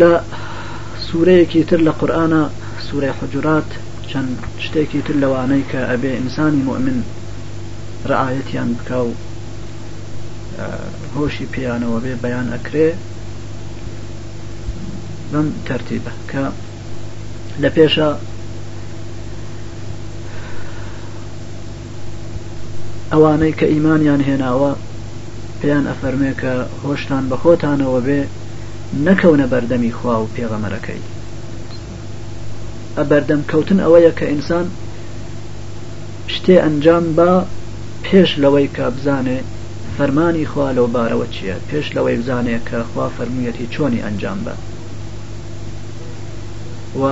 [0.00, 0.12] لە
[1.06, 2.42] سوورەیەکی تر لە قورآە
[2.86, 3.70] سوورەی حجرات
[4.10, 4.32] چەند
[4.64, 6.98] شتێکی تر لەوانەی کە ئەبێ ئینسانی مؤمن
[8.08, 9.10] ڕعاەتیان بکە و
[11.18, 12.88] هۆشی پیانەوە بێ بەیان ئەکرێ
[15.32, 16.44] بەم تەرتیبە کە
[17.62, 18.10] لە پێشە
[23.12, 24.72] ئەوانەی کە ئیمانیان هێناوە
[25.60, 26.52] پێیان ئەفەرمێ کە
[26.82, 28.20] هۆشتان بە خۆتانەوە بێ
[29.06, 31.02] نەکەونە بەردەمی خوا و پێغەمەرەکەی
[32.96, 34.66] ئە بەردەم کەوتن ئەوەیە کە ئینسان
[36.34, 37.30] شتێ ئەنجام بە
[38.04, 39.40] پێش لەوەی کە بزانێ
[40.00, 44.54] فەرمانی خوا لەو بارەوە چییە پێش لەوەی بزانێ کە خوا فەرموویەتی چۆنی ئەنجام بە
[47.00, 47.02] و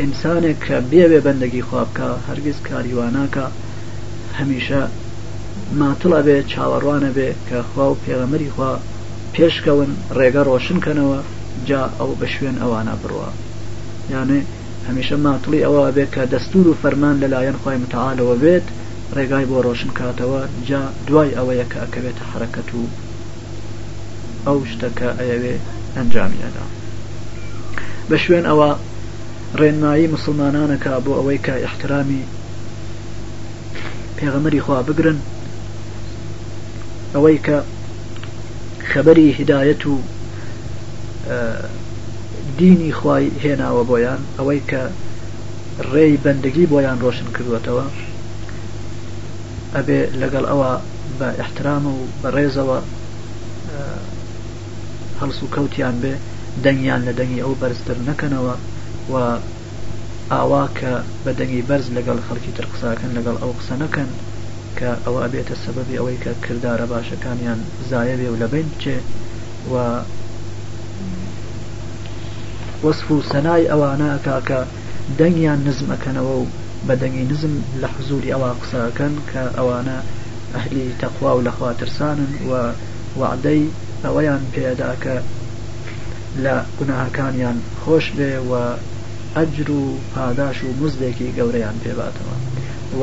[0.00, 3.46] ئینسانێک کە بێوێ بەندەگی خوابکە هەرگیز کاریواناکە
[4.38, 4.82] هەمیشە
[5.80, 8.72] ماتڵە بێ چاوەڕوانە بێ کە خوا و پێغەمەری خوا
[9.34, 11.18] پێشکەون ڕێگە ڕۆشنکەنەوە
[11.68, 13.30] جا ئەو بە شوێن ئەوانە بڕوە
[14.14, 14.40] یانێ
[14.86, 18.74] هەمیشە ماتڵی ئەوە بێت کە دەستور و فەرمان لەلایەن خی متعاالەوە بێت و
[19.18, 22.82] ڕێگای بۆ ڕۆشن کاتەوە جا دوای ئەوەیە کە ئەکەوێت حرەکەت و
[24.46, 25.54] ئەو شتەکە ئەیەوێ
[25.96, 26.64] ئەنجامیەدا
[28.08, 28.68] بە شوێن ئەوە
[29.60, 32.24] ڕێنمایی مسلمانانەکە بۆ ئەوەی کە احترامی
[34.16, 35.18] پێغەمەری خوا بگرن
[37.14, 37.56] ئەوەی کە
[38.90, 39.94] خەبەری هدایەت و
[42.60, 44.82] دینی خوای هێناوە بۆیان ئەوەی کە
[45.92, 47.84] ڕێی بەندگی بۆیان ڕۆشن کردوێتەوە
[49.78, 50.70] ئەبێ لەگەڵ ئەوە
[51.18, 52.78] بە احترام و بەڕێزەوە
[55.20, 56.14] هەڵس و کەوتیان بێ
[56.64, 58.54] دەنگیان لە دەنگی ئەو بەرزتر نەکەنەوە
[59.12, 59.14] و
[60.32, 60.92] ئاوا کە
[61.24, 64.10] بە دەنگی بەرز لەگەڵ خەڵکی تر قساکەن لەگەڵ ئەو قسە نەکەن
[64.78, 67.60] کە ئەوە ئەبێتە سەبەبی ئەوەی کە کردارە باشەکانیان
[67.90, 68.98] زایە بێ و لەبین بچێ
[69.72, 69.74] و
[72.84, 74.60] وەصف و سەنای ئەوانە ئەکاکە
[75.20, 76.44] دەنگیان نزمەکەنەوە و
[76.88, 79.98] بەدەنگی نزم لە حزوری ئەوە قساکەن کە ئەوانە
[80.54, 82.52] ئەهلی تەخوا و لەخواترسانن و
[83.20, 83.62] وعدەی
[84.04, 85.16] ئەوەیان پێداکە
[86.44, 88.52] لە گوناهاکانیان خۆش بێ و
[89.36, 89.82] ئەجر و
[90.14, 92.36] پاداش و مزدێکی گەورەیان پێباتەوە
[93.00, 93.02] و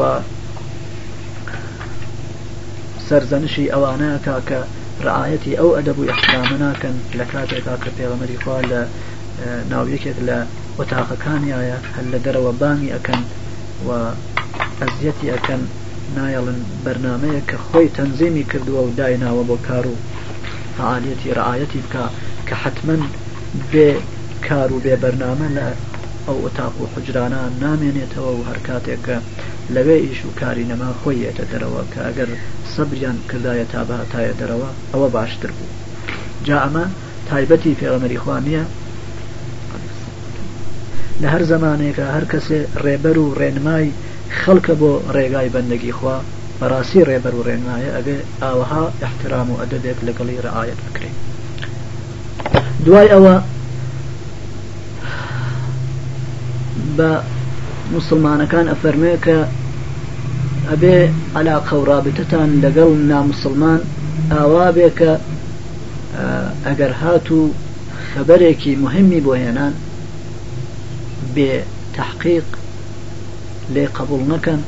[3.07, 4.59] سەرزەنشی ئەوانەیەکا کە
[5.05, 8.81] ڕعاەتی ئەو ئەدەبوو ئەحرامە ناکەن لە کاتێکا کە پێغەمەری خوا لە
[9.71, 10.37] ناویەکێک لە
[10.77, 13.21] وەتاقەکانیایە هەل لە دەرەوە بانی ئەەکەن
[13.87, 13.89] و
[14.81, 15.61] ئەزیەتی ئەەکەن
[16.17, 19.95] نایڵن بەرنمەیە کە خۆی تەنزیمی کردووە و دایناوە بۆ کار و
[20.77, 22.05] فعالەتی ڕعاەتی بکە
[22.47, 22.97] کە حتمما
[23.71, 23.89] بێ
[24.47, 25.67] کار و بێ بەرنامە لە
[26.27, 29.17] ئەو ئۆتاق و حجرانە نامێنێتەوە و هەر کاتێکە
[29.75, 32.29] لەوێ ئیش و کاری نەما خۆیێتە دەرەوە کە ئەگەر
[32.73, 35.69] سەبریان کردایە تا بە هەتایە دەرەوە ئەوە باشتر بوو
[36.47, 36.85] جا ئەمە
[37.29, 38.63] تایبەتی پێغەمەری خوانیە
[41.21, 43.87] لە هەر زمانێکە هەر کەسێ ڕێبەر و ڕێنمای
[44.39, 46.17] خەڵکە بۆ ڕێگای بەندگی خوا
[46.59, 51.15] بەڕاستی ڕێبەر و ڕێنمایە ئەگە ئاوەها احترام و ئەدەبێت لەگەڵی ڕعاەت بکرێت
[52.85, 53.35] دوای ئەوە
[56.97, 57.11] بە
[57.95, 59.39] مسلمانەکان ئەفەرمێ کە
[60.69, 60.97] ئەبێ
[61.37, 63.79] علاقە و رابطتان لەگەڵ نامسلمان
[64.31, 65.11] ئاوا بێ کە
[66.67, 67.41] ئەگەر هات و
[68.09, 69.73] خەبەرێکی مهمی بۆ هێنان
[71.35, 71.51] بێ
[71.97, 72.43] تحقیق
[73.75, 74.61] لێ قبول نەکەن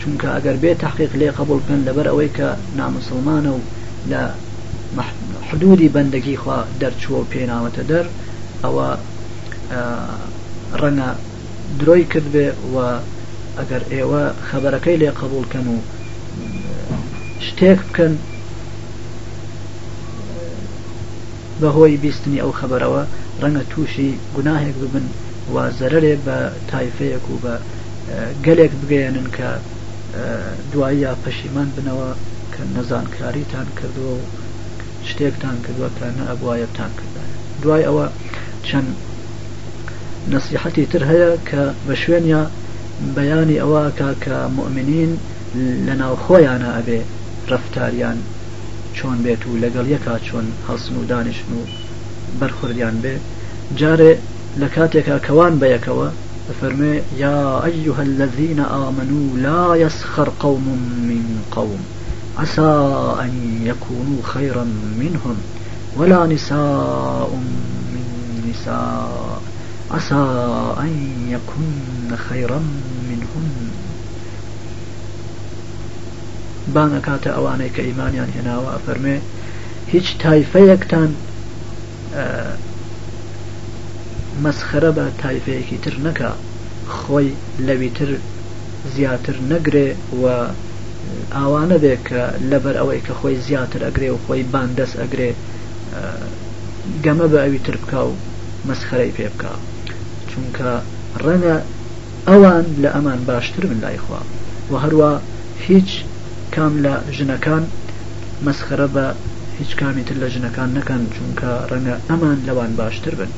[0.00, 3.60] چونکە ئەگەر بێ تحقیق لێ قبولکەن لەبەر ئەوەی کە نامسلمانە و
[4.10, 4.22] لە
[5.48, 8.06] حدودی بەندەکی خوا دەرچووە پێناوەتە دەر
[8.64, 8.88] ئەوە
[10.80, 11.08] ڕەنە
[11.78, 12.76] درۆی کرد بێ و
[13.58, 15.76] ئەگەر ئێوە خەبەرەکەی لێ قبولکەن و
[17.46, 18.14] شتێک بکەن
[21.60, 23.02] بەهۆی بیستنی ئەو خەبەرەوە
[23.42, 25.06] ڕەنگە تووشی گوناهێک ببن
[25.52, 26.38] وا زەرێ بە
[26.70, 27.54] تایفەیەک و بە
[28.44, 29.50] گەلێک بگەێنن کە
[30.72, 32.10] دوایی یا پەشیمان بنەوە
[32.54, 34.22] کە نەزانکاریتان کردووە و
[35.08, 37.28] شتێکتان کردووە کە نە ئەبواایەتان کردن
[37.62, 38.06] دوای ئەوە
[38.68, 38.88] چەند
[40.32, 42.42] نسیحەتی تر هەیە کە بە شوێنە
[43.16, 45.12] بەیانی ئەوەکە کە مؤمنین
[45.86, 47.00] لە ناو خۆیانە ئەبێ
[47.50, 48.18] ڕفتاریان
[48.96, 51.60] چۆن بێت و لەگەڵ یەکا چۆن هەڵسن و دانیشن و
[52.40, 53.14] بەرخوردیان بێ
[53.78, 54.12] جارێ
[54.58, 56.08] لكاتك كوان بيكوا
[56.60, 60.64] فرمي يا أيها الذين آمنوا لا يسخر قوم
[61.08, 61.78] من قوم
[62.38, 62.60] عسى
[63.20, 64.64] أن يكونوا خيرا
[64.98, 65.36] منهم
[65.96, 67.30] ولا نساء
[67.94, 69.40] من نساء
[69.90, 70.14] عسى
[70.80, 72.58] أن يكن خيرا
[73.10, 73.50] منهم
[76.68, 79.20] بان كات أوانيك إيمانيان هنا وأفرمي
[79.92, 81.14] هيج تايفيكتان
[82.14, 82.56] آه
[84.42, 86.30] مەسخرە بە تایفەیەکی تر نەکە
[86.98, 87.28] خۆی
[87.66, 88.10] لەویتر
[88.94, 89.88] زیاتر نەگرێ
[90.20, 90.24] و
[91.36, 95.30] ئاوانە بێ کە لەبەر ئەوەی کە خۆی زیاتر ئەگرێ و خۆی بان دەست ئەگرێ
[97.04, 98.10] گەمە بە ئەوی تر بکە و
[98.68, 99.52] مەسخەرەی پێ بکە
[100.30, 100.70] چونکە
[101.24, 101.56] ڕەنە
[102.28, 104.20] ئەوان لە ئەمان باشتر من لایخوا
[104.70, 105.12] و هەروە
[105.68, 105.90] هیچ
[106.54, 107.64] کام لە ژنەکان
[108.46, 109.06] مەسخرە بە
[109.58, 113.30] هیچ کامی تر لە ژنەکان نەکەن چونکە ڕەنە ئەمان لەوان باشتر بن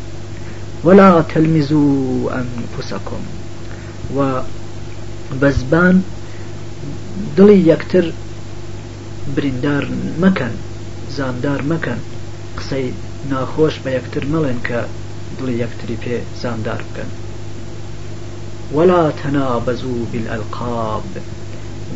[0.87, 3.22] ولا تلمزوا أنفسكم
[4.16, 4.41] و
[5.43, 5.97] بەزبان
[7.39, 8.05] دڵی یەکتر
[9.37, 9.89] بریندار
[10.24, 10.55] مەکەن
[11.16, 12.01] زاندار مەکەن
[12.59, 12.87] قسەی
[13.30, 14.80] ناخۆش بە یەکتر مەڵێن کە
[15.39, 17.11] دڵی یەکتری پێ زاندار بکەن
[18.76, 21.07] ولا تەنابەزوو بالئەلقاب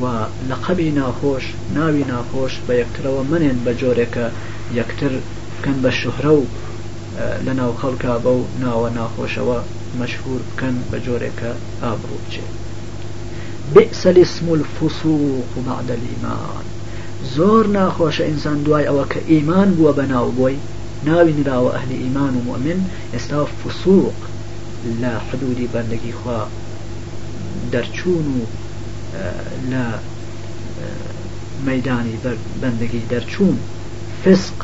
[0.03, 0.05] و
[0.51, 1.45] لەقەبی ناخۆش
[1.77, 4.27] ناوی ناخۆش بە یەکترەوە منێن بە جۆرێکە
[4.81, 5.13] یەکتر
[5.57, 6.45] بکەن بە شوهرە و
[7.47, 9.59] لە ناو خەڵکا بەو ناوە ناخۆشەوە
[10.01, 11.51] مەشهور بکەن بە جۆرێکە
[11.83, 12.53] ئابروو بچێت
[13.75, 16.65] بئسەلیسم الفسوق بعد الإيمان
[17.37, 20.57] زۆر ناخۆشە ئینسان دوای ئەوە کە ئیمان بووە بە ناو بۆی
[21.09, 22.79] ناوی نراوە ئەهلی ئیمان و مؤمن
[23.15, 24.19] ئێستا فسوق
[25.03, 26.41] لە حدودی بەندگی خوا
[27.73, 28.37] دەرچوون و
[29.71, 29.85] لە
[31.67, 32.17] مەدانی
[32.63, 33.57] بەندگی دەرچوون
[34.25, 34.57] فسق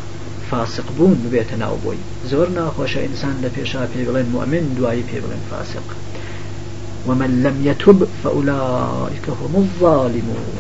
[0.50, 1.96] فاسق بوون ببێتە ناو بۆی
[2.30, 5.86] زۆر ناخۆشە ئینسان لە پێشا پێ بڵێن مؤمن دوایی پێ بڵێن فاسق
[7.08, 10.54] ومن لم يتب فأولئك هم الظالمون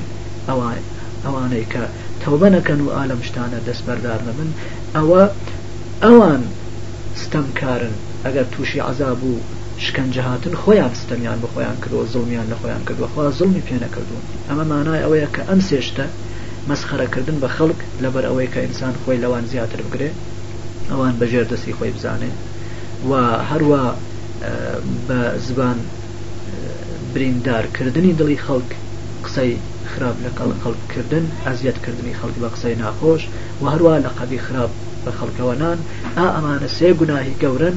[0.50, 0.82] أوان
[1.26, 1.74] أواني ك
[2.24, 4.52] توبنا كانوا عالم شتانا دس بردار من
[4.96, 5.10] أو
[6.10, 6.42] أوان
[7.16, 7.92] استمكارن
[8.26, 9.34] أجر توشي عذابو
[9.78, 15.02] شکنجهاتن خۆیان ستەمیان بە خۆیان کردو زڵمیان لە خۆیان کردوخوا زڵمی پێ نەکردوون ئەمە مانای
[15.04, 16.04] ئەوەیە کە ئەم سێشتە
[16.70, 20.10] مەسخەرەکردن بە خەڵک لەبەر ئەوەی کە ئینسان خۆی لەوان زیاتر بگرێ
[20.90, 22.30] ئەوان بەژێر دەستی خۆی بزانێ
[23.08, 23.12] و
[23.50, 23.82] هەروە
[25.08, 25.78] بە زبان
[27.14, 28.70] بریندارکردنی دڵی خەڵک
[29.24, 29.52] قسەی
[29.92, 33.22] خراپ لەگەڵ خەڵکردن ئازیەتکردنی خەڵک بە قسەی ناخۆش
[33.62, 34.72] و هەروە لە قەبی خراپ
[35.04, 35.78] بە خەڵکەوەنان
[36.16, 37.76] ئا ئەمانە سێ گوناهی گەورن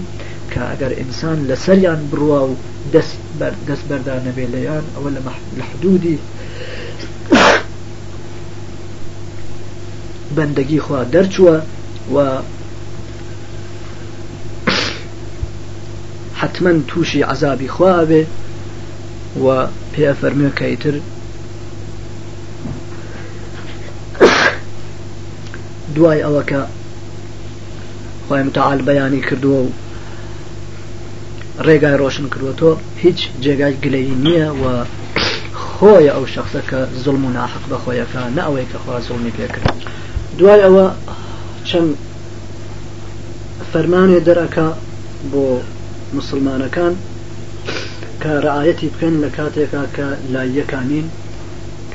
[0.52, 2.52] کە ئەگەر ئینسان لەسەریان بڕوا و
[2.94, 5.10] دەست بەردەست بەردانەبێ لەیان ئەوە
[5.58, 6.18] لە حدودی
[10.36, 11.56] بەندەگی خوا دەرچووە
[12.16, 12.18] و
[16.36, 18.24] حتما تووشی عذابی خواابێ
[19.44, 19.46] و
[19.94, 20.94] پێ فەرمیەکەیتر
[25.96, 26.62] دوای ئەوەکە
[28.28, 29.70] خۆی متعاال بەیانی کردووە و
[31.68, 34.64] ڕێگای ڕۆشن کردوەوە هیچ جێگای گلەی نییە و
[35.70, 39.76] خۆیە ئەو شخصەکە زڵم و ناحق بە خۆیەکە نە ئەوەی کە خوا زڵمی پێکرد.
[40.40, 40.86] دوای ئەوە
[41.70, 41.90] چەند
[43.72, 44.68] فەرمانێ دەرەکە
[45.32, 45.46] بۆ
[46.18, 46.94] مسلمانەکان
[48.22, 51.08] کە ڕعاەتی بکەن لە کاتێکا کە لایەکانین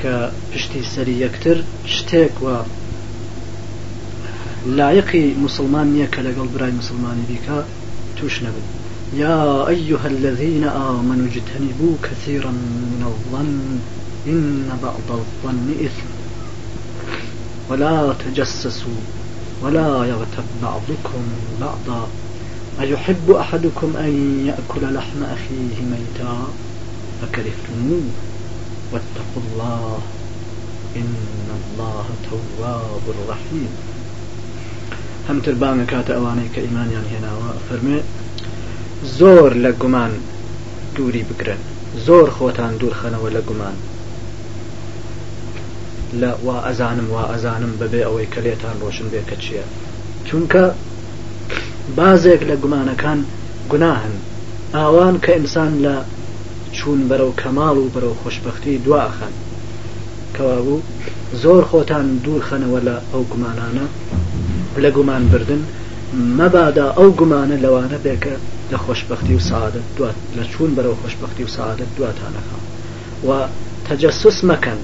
[0.01, 0.15] کە
[0.51, 1.59] پشتی سەری یەکتر
[1.95, 2.57] شتێک وە
[4.79, 7.59] لایقی مسلمان نییە کە لەگەڵ برای مسلمانی بیکە
[8.19, 8.67] توش نەبن
[9.23, 9.35] يا
[9.75, 12.51] أيها الذين آمنوا اجتنبوا كثيرا
[12.93, 13.57] من الظن
[14.33, 14.47] إن
[14.83, 16.14] بعض الظن إثم
[17.71, 19.01] ولا تجسسوا
[19.63, 21.23] ولا يغتب بعضكم
[21.61, 22.09] بعضا
[22.81, 24.13] أيحب أحدكم أن
[24.49, 26.35] يأكل لحم أخيه ميتا
[27.23, 28.01] فكرهتموه
[28.93, 29.99] واتقوا الله
[30.97, 31.15] إن
[31.75, 33.69] الله تواب رحيم
[35.31, 37.31] هم تربان كات أواني كإيمان يعني هنا
[37.71, 38.03] فرمي
[39.19, 40.13] زور لقمان
[40.99, 41.59] دوري بقرن
[42.07, 42.93] زور خوتان دور
[43.35, 43.77] لە گومان
[46.21, 49.65] لە وا ئەزانم وا ئەزانم بەبێ ئەوەی کە لێتان ڕۆشن بێ کە چییە
[50.27, 50.65] چونکە
[51.97, 53.21] بازێک لە گومانەکان
[53.71, 54.15] گوناهن
[54.75, 55.97] ئاوان کە ئینسان لە
[56.77, 59.35] چوون بەرەو کەماڵ و بەرەو خۆشببختی دواخەن
[60.37, 60.81] کەوابوو
[61.43, 63.87] زۆر خۆتان دوورخەنەوە لە ئەو گومانانە
[64.83, 65.63] لە گومان بردن
[66.39, 68.35] مەبادا ئەو گومانە لەوانە بێکە
[68.73, 72.59] لە خۆشببختی و سعادت دوات لە چوون بەرەو خۆشببختی و سعادت دواتانەخە
[73.27, 73.29] و
[73.87, 74.81] تەجەسوس مەکەن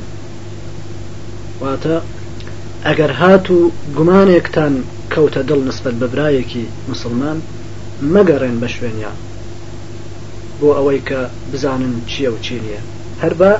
[1.62, 1.96] واتە
[2.86, 3.58] ئەگەر هات و
[3.96, 4.74] گومانێکتان
[5.12, 7.38] کەوتە دڵ نسبت بە برایەکی مسلمان
[8.14, 9.16] مەگەڕێن بە شوێنیان
[10.60, 11.20] بۆ ئەوەی کە
[11.52, 12.80] بزانن چییە و چی نیە
[13.22, 13.52] هەر بە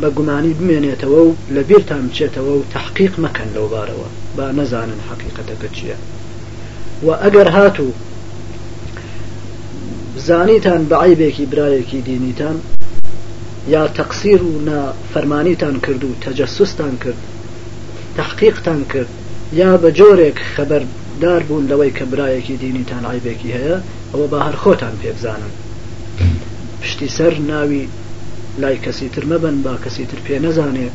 [0.00, 5.68] بە گومانی بمێنێتەوە و لە بیرتان بچێتەوە و تحقیق مەکەن لەو بارەوە با نەزانن حقیقەتەکە
[5.76, 5.96] چییە
[7.06, 7.86] و ئەگەر هات و
[10.26, 12.56] زانیتان بە عیبێکی برایەکی دینیتان
[13.68, 17.16] یا تەقسیر و نافەرمانیتان کرد و تەجەسوستان کرد
[18.16, 19.06] تحقیقتان کرد
[19.52, 23.76] یا بە جۆرێک خەبەردار بوون لەوەی کە برایەکی دینیتان عیبێکی هەیە
[24.12, 25.52] ئەوە بە هەر خۆتان پێبزانن
[26.82, 27.88] پشتی سەر ناوی
[28.58, 30.88] لای کەسی تر مەبن با کەسی تر پێ نەزانێ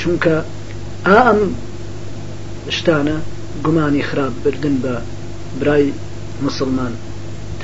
[0.00, 0.32] چونکە
[1.06, 1.40] ئا ئەم
[2.76, 3.16] شتانە
[3.64, 4.92] گومانی خراپ بردن بە
[5.60, 5.90] برای
[6.44, 6.92] مسلمان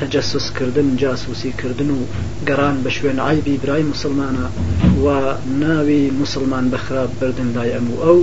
[0.01, 2.01] تەجەسوسکردن جاسوسیکردن و
[2.49, 4.47] گەران بە شوێن ئایبی برای مسلمانە
[5.05, 5.09] و
[5.61, 8.19] ناوی مسلمان بەخراپ بردندای ئەم و ئەو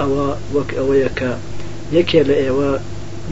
[0.00, 1.32] ئەوە وەک ئەوەیە کە
[1.98, 2.72] یەکێ لە ئێوە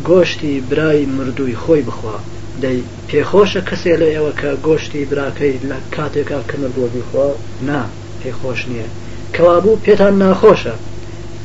[0.09, 2.17] گۆشتی برای مردووی خۆی بخوا
[2.63, 7.29] دەی پێخۆشە کەسێ لە ئێوە کە گۆشتی براکەی لە کاتێکا کەمر بۆ بیخوا
[7.69, 7.83] نا
[8.23, 8.89] پێخۆش نییە
[9.35, 10.75] کەوابوو پێتان ناخۆشە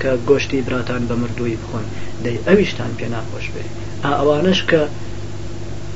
[0.01, 1.85] کە گۆشتی براتان بە مردووی بخۆن
[2.23, 3.63] دەی ئەویشتان پێ ناخۆش بێ
[4.05, 4.81] ئەوانش کە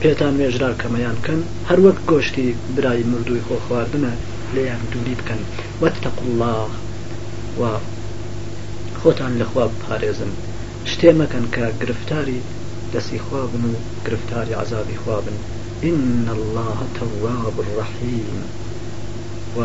[0.05, 4.13] پێتان مێژرا کەمەیان بکەن هەر وەک گۆشتی برای مردووی خۆ خواردنە
[4.55, 5.41] لێیان دووری بکەن
[5.81, 6.69] وەتتەق الله
[7.59, 7.61] و
[9.01, 10.31] خۆتان لەخوا پارێزن
[10.91, 12.39] شتێمەکەن کە گرفتاری
[12.93, 13.73] دەسی خوابن و
[14.05, 15.37] گرفتاری عذابی خوابن
[15.89, 18.39] إن الله تواب ڕحیم
[19.55, 19.59] و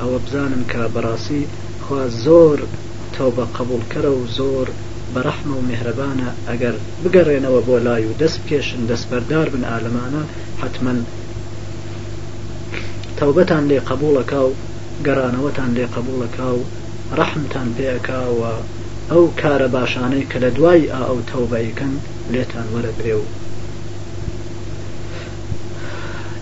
[0.00, 1.42] ئەوە بزانن کە بەڕاستی
[1.84, 2.58] خوا زۆر
[3.14, 4.68] تۆ بە قبولکەرە و زۆر
[5.14, 10.22] بەرەحمە و مهرەبانە ئەگەر بگەڕێنەوە بۆ لای و دەست پێشن دەستبەردار بن ئالەمانە
[10.62, 10.94] حتمما
[13.18, 14.50] تەوبەتان لێ قبولەکە و
[15.06, 16.60] گەرانەوەتان لێ قبولەکە و
[17.18, 18.52] ڕەحمتان پێکاوە
[19.10, 21.92] ئەو کارە باشانەی کە لە دوای ئا ئەو تەوبەیەکەن
[22.32, 23.22] لێتان وەرەگرێ و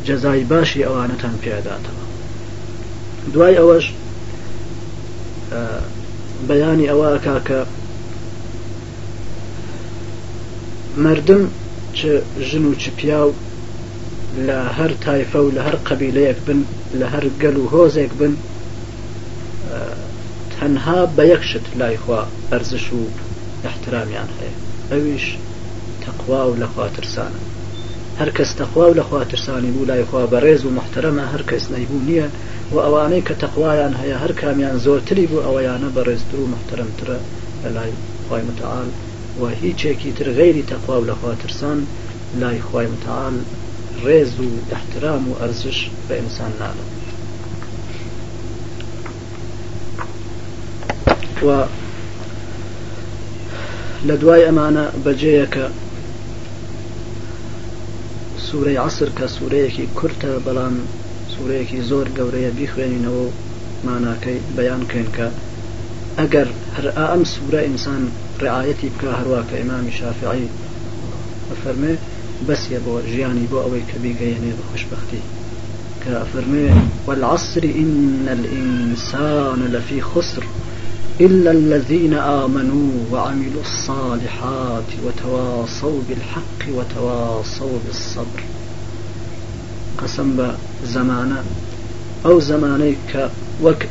[0.07, 2.05] جەزای باشی ئەوانەتان پێداتەوە
[3.35, 3.87] دوای ئەوەش
[6.49, 7.61] بەیانی ئەوە ئەکا کە
[10.99, 11.49] مردم
[11.94, 13.32] چه ژن و چ پیاو
[14.46, 16.64] لە هەر تایفە و لە هەر قەبیلەیەک بن
[17.01, 18.32] لە هەر گەل و هۆزێک بن
[20.55, 22.99] تەنها بە یەکشت لایخوا ئەرزش و
[23.68, 24.57] احترامیان هەیە
[24.92, 25.26] ئەویش
[26.05, 27.40] تەخوا و لەخواترسانە
[28.20, 32.26] هەر کەس تەخوا و لەخواترسانی بوو لایخوا بەڕێز و محترەمە هەر کەس نەیبوو نییە
[32.72, 37.18] و ئەوانەی کە تەخوایان هەیە هەر کامیان زۆرتری بوو ئەوەیانە بەڕێزتر و محترمترە
[37.64, 37.92] لە لای
[38.28, 38.90] خی متعاال
[39.43, 41.78] و هیچێکی تر غێری تەخوا و لەخواترسان
[42.41, 43.36] لای خی متعاال
[44.05, 45.78] ڕێز و احترام و ئەرزش
[46.09, 46.91] بە ئینسان نادات
[51.47, 51.66] و
[54.09, 55.64] لە دوای ئەمانە بەجەیە کە
[58.47, 60.74] سوورەی عسر کە سوورەیەکی کورتە بەڵام
[61.32, 63.26] سوورەیەکی زۆر گەورەیە بیخوێنینەوە
[63.86, 65.26] ماناکەی بەیان کەین کە
[66.18, 68.03] ئەگەر هەر ئەم سوورە ئینسان
[68.43, 70.47] رعايتي بکە هرواك إمام شافعي
[71.53, 71.97] أفرمي
[72.49, 75.18] بس يا بو جياني بو أوي كبي بە خوشببختی
[76.05, 76.41] کە
[77.07, 80.45] والعصر إن الإنسان لفي خسر
[81.20, 88.43] إلا الذين آمنوا وعملوا الصالحات وتواصوا بالحق وتواصوا بالصبر
[89.99, 90.57] قسم بە
[92.26, 93.28] أو زمانيك
[93.62, 93.82] وك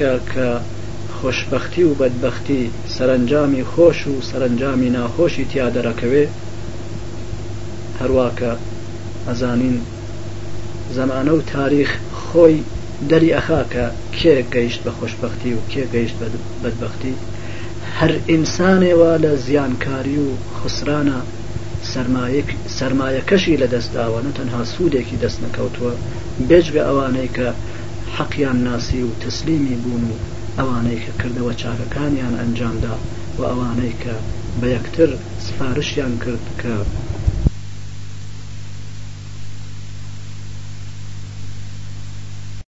[0.00, 2.68] کە كخشبختي وبدبختي
[2.98, 6.24] سەرنجامی خۆش و سەرنجامی ناخۆشی تیا دەرەکەوێ
[8.00, 8.52] هەروواکە
[9.28, 9.76] ئەزانین
[10.96, 11.90] زەمانە و تاریخ
[12.24, 12.56] خۆی
[13.10, 13.86] دەری ئەخاکە
[14.18, 16.16] کێ گەیشت بە خۆشببختی و کێ گەیشت
[16.62, 17.14] بەدبختی
[17.98, 20.28] هەر ئینسانێوە لە زیانکاری و
[20.58, 21.18] خسرانە
[22.78, 25.92] سرمایەکەشی لە دەستداوە نە تەنها سوودێکی دەست نەکەوتووە
[26.48, 27.48] بێژ بە ئەوانەی کە
[28.16, 30.14] حەقیان ناسی و تەسلیمی بوون و
[30.60, 32.94] ئەوانەی کە کردەوە چاکەکانیان ئەنجامدا
[33.38, 34.14] و ئەوانەی کە
[34.60, 35.10] بە یەکتر
[35.44, 36.74] سفارشیان کرد کە